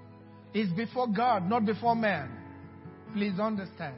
It's 0.54 0.72
before 0.74 1.08
God, 1.08 1.48
not 1.48 1.66
before 1.66 1.96
man. 1.96 2.32
Please 3.14 3.40
understand. 3.40 3.96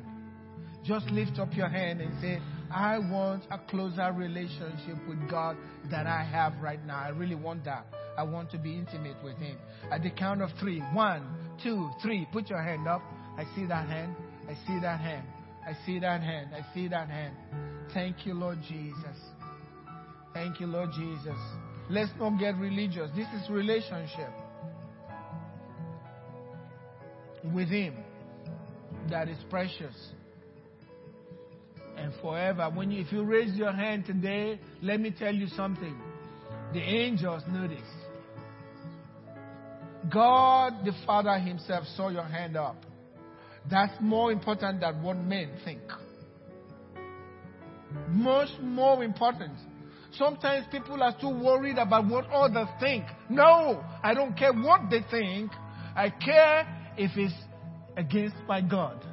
Just 0.84 1.06
lift 1.08 1.38
up 1.40 1.54
your 1.56 1.70
hand 1.70 2.02
and 2.02 2.12
say, 2.22 2.40
I 2.74 3.00
want 3.00 3.44
a 3.52 3.58
closer 3.58 4.12
relationship 4.14 4.98
with 5.08 5.30
God 5.30 5.58
that 5.90 6.08
I 6.08 6.24
have 6.24 6.54
right 6.62 6.84
now. 6.86 7.00
I 7.00 7.10
really 7.10 7.36
want 7.36 7.66
that. 7.66 7.86
I 8.18 8.24
want 8.24 8.52
to 8.52 8.58
be 8.58 8.74
intimate 8.74 9.18
with 9.24 9.38
Him. 9.38 9.58
At 9.92 10.04
the 10.04 10.10
count 10.10 10.42
of 10.42 10.50
three, 10.60 10.80
one, 10.94 11.26
two, 11.64 11.90
three, 12.02 12.28
put 12.32 12.50
your 12.50 12.62
hand 12.62 12.88
up. 12.88 13.02
I 13.38 13.46
see 13.56 13.66
that 13.66 13.88
hand. 13.88 14.16
I 14.48 14.54
see 14.68 14.80
that 14.82 15.00
hand. 15.00 15.28
I 15.66 15.78
see 15.86 16.00
that 16.00 16.22
hand. 16.22 16.50
I 16.54 16.74
see 16.74 16.88
that 16.88 17.10
hand. 17.10 17.36
Thank 17.94 18.26
you, 18.26 18.34
Lord 18.34 18.60
Jesus. 18.68 19.18
Thank 20.34 20.60
you, 20.60 20.68
Lord 20.68 20.92
Jesus. 20.96 21.38
Let's 21.90 22.12
not 22.20 22.40
get 22.40 22.56
religious. 22.58 23.10
This 23.16 23.28
is 23.42 23.50
relationship 23.50 24.32
with 27.54 27.68
Him 27.70 27.96
that 29.10 29.28
is 29.28 29.38
precious 29.50 29.96
and 32.02 32.14
forever. 32.22 32.70
When 32.74 32.92
you, 32.92 33.02
if 33.02 33.12
you 33.12 33.24
raise 33.24 33.56
your 33.56 33.72
hand 33.72 34.06
today, 34.06 34.60
let 34.82 35.00
me 35.00 35.12
tell 35.18 35.34
you 35.34 35.48
something. 35.48 36.00
The 36.74 36.80
angels 36.80 37.44
know 37.50 37.68
this. 37.68 37.80
God 40.12 40.84
the 40.84 40.94
Father 41.06 41.38
Himself 41.38 41.86
saw 41.96 42.10
your 42.10 42.24
hand 42.24 42.58
up. 42.58 42.86
That's 43.70 43.94
more 44.02 44.32
important 44.32 44.82
than 44.82 45.04
what 45.04 45.18
men 45.18 45.52
think. 45.64 45.82
Much 48.10 48.50
more 48.62 49.04
important. 49.04 49.54
Sometimes 50.14 50.66
people 50.72 51.02
are 51.04 51.16
too 51.20 51.30
worried 51.30 51.78
about 51.78 52.08
what 52.08 52.26
others 52.30 52.68
think. 52.80 53.06
No, 53.30 53.84
I 54.04 54.14
don't 54.14 54.38
care 54.38 54.54
what 54.54 54.90
they 54.90 55.02
think. 55.10 55.52
I 55.96 56.10
care 56.10 56.68
if 56.98 57.12
it's 57.16 57.34
against 57.96 58.36
my 58.48 58.62
God. 58.62 59.06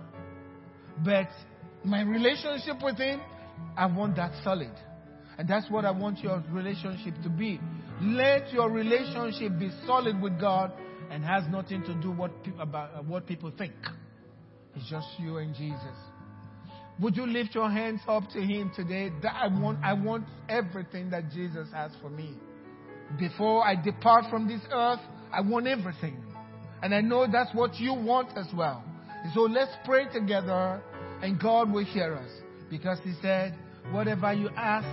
But 1.05 1.29
my 1.89 2.03
relationship 2.03 2.83
with 2.83 2.99
Him, 2.99 3.21
I 3.77 3.87
want 3.87 4.17
that 4.17 4.33
solid. 4.45 4.73
And 5.39 5.49
that's 5.49 5.71
what 5.71 5.85
I 5.85 5.91
want 5.91 6.19
your 6.19 6.43
relationship 6.51 7.15
to 7.23 7.29
be. 7.29 7.61
Let 8.01 8.53
your 8.53 8.71
relationship 8.71 9.59
be 9.59 9.71
solid 9.87 10.21
with 10.21 10.39
God 10.41 10.73
and 11.11 11.25
has 11.25 11.45
nothing 11.49 11.83
to 11.85 11.95
do 11.95 12.11
what, 12.11 12.33
about 12.59 12.91
uh, 12.95 13.03
what 13.03 13.27
people 13.27 13.53
think. 13.57 13.73
It's 14.75 14.89
just 14.91 15.07
you 15.19 15.39
and 15.39 15.55
Jesus. 15.55 15.97
Would 17.01 17.17
you 17.17 17.27
lift 17.27 17.55
your 17.55 17.71
hands 17.71 18.01
up 18.09 18.25
to 18.31 18.41
Him 18.41 18.73
today? 18.75 19.11
That 19.23 19.35
I 19.35 19.47
want, 19.47 19.79
I 19.83 19.93
want 19.93 20.27
everything 20.49 21.11
that 21.11 21.31
Jesus 21.31 21.69
has 21.73 21.93
for 22.03 22.11
me. 22.11 22.35
Before 23.19 23.65
I 23.65 23.81
depart 23.81 24.25
from 24.29 24.49
this 24.49 24.61
earth, 24.73 25.01
I 25.33 25.41
want 25.41 25.67
everything. 25.67 26.23
And 26.83 26.95
I 26.95 27.01
know 27.01 27.27
that's 27.31 27.55
what 27.55 27.77
you 27.77 27.95
want 27.95 28.37
as 28.37 28.47
well. 28.55 28.85
So 29.35 29.43
let's 29.43 29.73
pray 29.85 30.07
together 30.13 30.83
and 31.23 31.41
God 31.41 31.73
will 31.73 31.85
hear 31.85 32.15
us. 32.15 32.31
Because 32.71 32.99
He 33.05 33.15
said, 33.23 33.55
Whatever 33.91 34.35
you 34.35 34.51
ask 34.55 34.87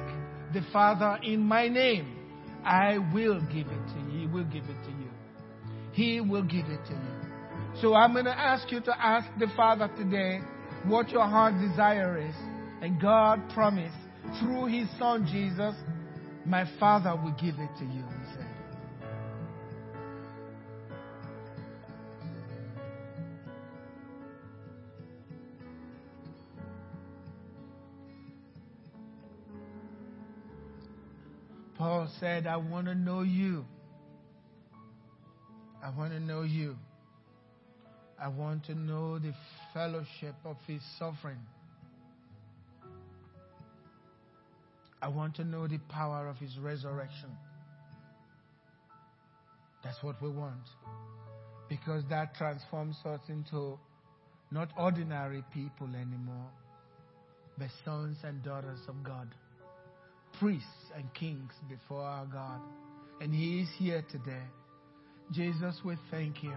the 0.53 0.61
Father 0.71 1.19
in 1.21 1.41
my 1.41 1.67
name, 1.67 2.15
I 2.63 2.97
will 3.13 3.41
give 3.41 3.67
it 3.67 3.87
to 3.93 4.11
you. 4.11 4.21
He 4.21 4.27
will 4.27 4.45
give 4.45 4.63
it 4.63 4.83
to 4.85 4.91
you. 4.91 5.09
He 5.91 6.21
will 6.21 6.43
give 6.43 6.65
it 6.67 6.79
to 6.87 6.93
you. 6.93 7.81
So 7.81 7.93
I'm 7.93 8.13
going 8.13 8.25
to 8.25 8.37
ask 8.37 8.71
you 8.71 8.79
to 8.81 9.05
ask 9.05 9.27
the 9.37 9.47
Father 9.55 9.89
today 9.97 10.39
what 10.85 11.09
your 11.09 11.27
heart 11.27 11.55
desire 11.59 12.17
is. 12.17 12.35
And 12.81 13.01
God 13.01 13.41
promised 13.53 13.95
through 14.39 14.67
His 14.67 14.87
Son 14.97 15.27
Jesus, 15.29 15.75
my 16.45 16.65
Father 16.79 17.15
will 17.15 17.35
give 17.39 17.55
it 17.59 17.69
to 17.79 17.85
you, 17.85 18.03
He 18.03 18.35
said. 18.35 18.44
Paul 31.85 32.09
said, 32.19 32.47
I 32.47 32.57
want 32.57 32.87
to 32.87 32.95
know 32.95 33.21
you. 33.21 33.63
I 35.83 35.91
want 35.91 36.13
to 36.13 36.19
know 36.19 36.41
you. 36.41 36.75
I 38.19 38.27
want 38.27 38.65
to 38.65 38.73
know 38.73 39.19
the 39.19 39.35
fellowship 39.71 40.33
of 40.45 40.57
his 40.65 40.81
suffering. 40.97 41.37
I 44.99 45.09
want 45.09 45.35
to 45.35 45.43
know 45.43 45.67
the 45.67 45.77
power 45.77 46.27
of 46.27 46.37
his 46.37 46.57
resurrection. 46.57 47.29
That's 49.83 50.01
what 50.01 50.19
we 50.23 50.31
want. 50.31 50.65
Because 51.69 52.01
that 52.09 52.33
transforms 52.33 52.97
us 53.05 53.19
into 53.29 53.77
not 54.49 54.69
ordinary 54.75 55.43
people 55.53 55.89
anymore, 55.89 56.49
but 57.59 57.67
sons 57.83 58.17
and 58.23 58.41
daughters 58.41 58.79
of 58.87 59.03
God 59.03 59.27
priests 60.39 60.67
and 60.95 61.13
kings 61.13 61.51
before 61.69 62.01
our 62.01 62.25
God. 62.25 62.59
And 63.21 63.33
He 63.33 63.61
is 63.61 63.69
here 63.77 64.03
today. 64.11 64.43
Jesus, 65.31 65.75
we 65.83 65.95
thank 66.11 66.43
you. 66.43 66.53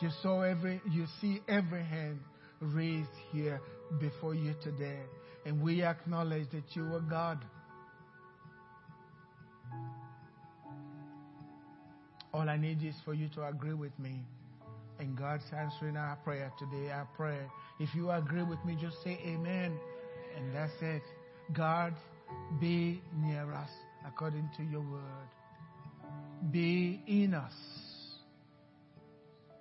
You 0.00 0.10
saw 0.22 0.42
every, 0.42 0.80
you 0.90 1.06
see 1.20 1.40
every 1.48 1.82
hand 1.82 2.20
raised 2.60 3.08
here 3.32 3.60
before 4.00 4.34
you 4.34 4.54
today. 4.62 5.00
And 5.44 5.62
we 5.62 5.82
acknowledge 5.82 6.50
that 6.52 6.64
you 6.74 6.84
are 6.94 7.00
God. 7.00 7.44
All 12.32 12.48
I 12.48 12.56
need 12.56 12.82
is 12.84 12.94
for 13.04 13.14
you 13.14 13.28
to 13.34 13.46
agree 13.46 13.74
with 13.74 13.98
me. 13.98 14.22
And 14.98 15.16
God's 15.16 15.44
answering 15.56 15.96
our 15.96 16.16
prayer 16.16 16.52
today. 16.58 16.92
I 16.92 17.04
pray. 17.16 17.38
If 17.78 17.94
you 17.94 18.10
agree 18.10 18.42
with 18.42 18.62
me, 18.64 18.76
just 18.80 18.96
say 19.02 19.18
amen. 19.24 19.78
And 20.36 20.54
that's 20.54 20.72
it. 20.82 21.02
God 21.52 21.94
be 22.60 23.02
near 23.16 23.52
us 23.52 23.70
according 24.06 24.48
to 24.56 24.62
your 24.62 24.80
word. 24.80 25.28
Be 26.50 27.02
in 27.06 27.34
us 27.34 27.52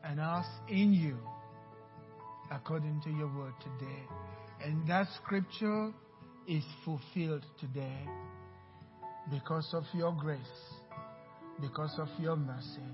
and 0.03 0.19
us 0.19 0.45
in 0.69 0.93
you 0.93 1.17
according 2.51 3.01
to 3.01 3.09
your 3.09 3.27
word 3.27 3.53
today. 3.61 4.03
And 4.63 4.87
that 4.87 5.07
scripture 5.21 5.91
is 6.47 6.63
fulfilled 6.85 7.45
today 7.59 8.07
because 9.29 9.69
of 9.73 9.83
your 9.93 10.13
grace, 10.13 10.39
because 11.61 11.93
of 11.99 12.07
your 12.19 12.35
mercy, 12.35 12.87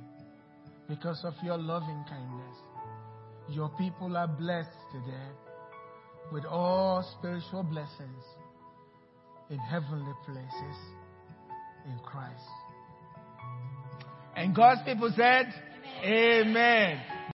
because 0.90 1.24
of 1.24 1.34
your 1.44 1.58
loving 1.58 2.04
kindness. 2.10 2.58
Your 3.50 3.70
people 3.78 4.18
are 4.18 4.28
blessed 4.28 4.70
today 4.92 5.30
with 6.32 6.46
all 6.46 7.04
spiritual 7.20 7.64
blessings 7.64 8.24
in 9.54 9.60
heavenly 9.60 10.14
places 10.26 10.78
in 11.86 12.00
Christ. 12.04 12.42
And 14.36 14.56
God's 14.56 14.82
people 14.84 15.14
said, 15.16 15.54
Amen. 16.04 16.98
Amen. 16.98 17.13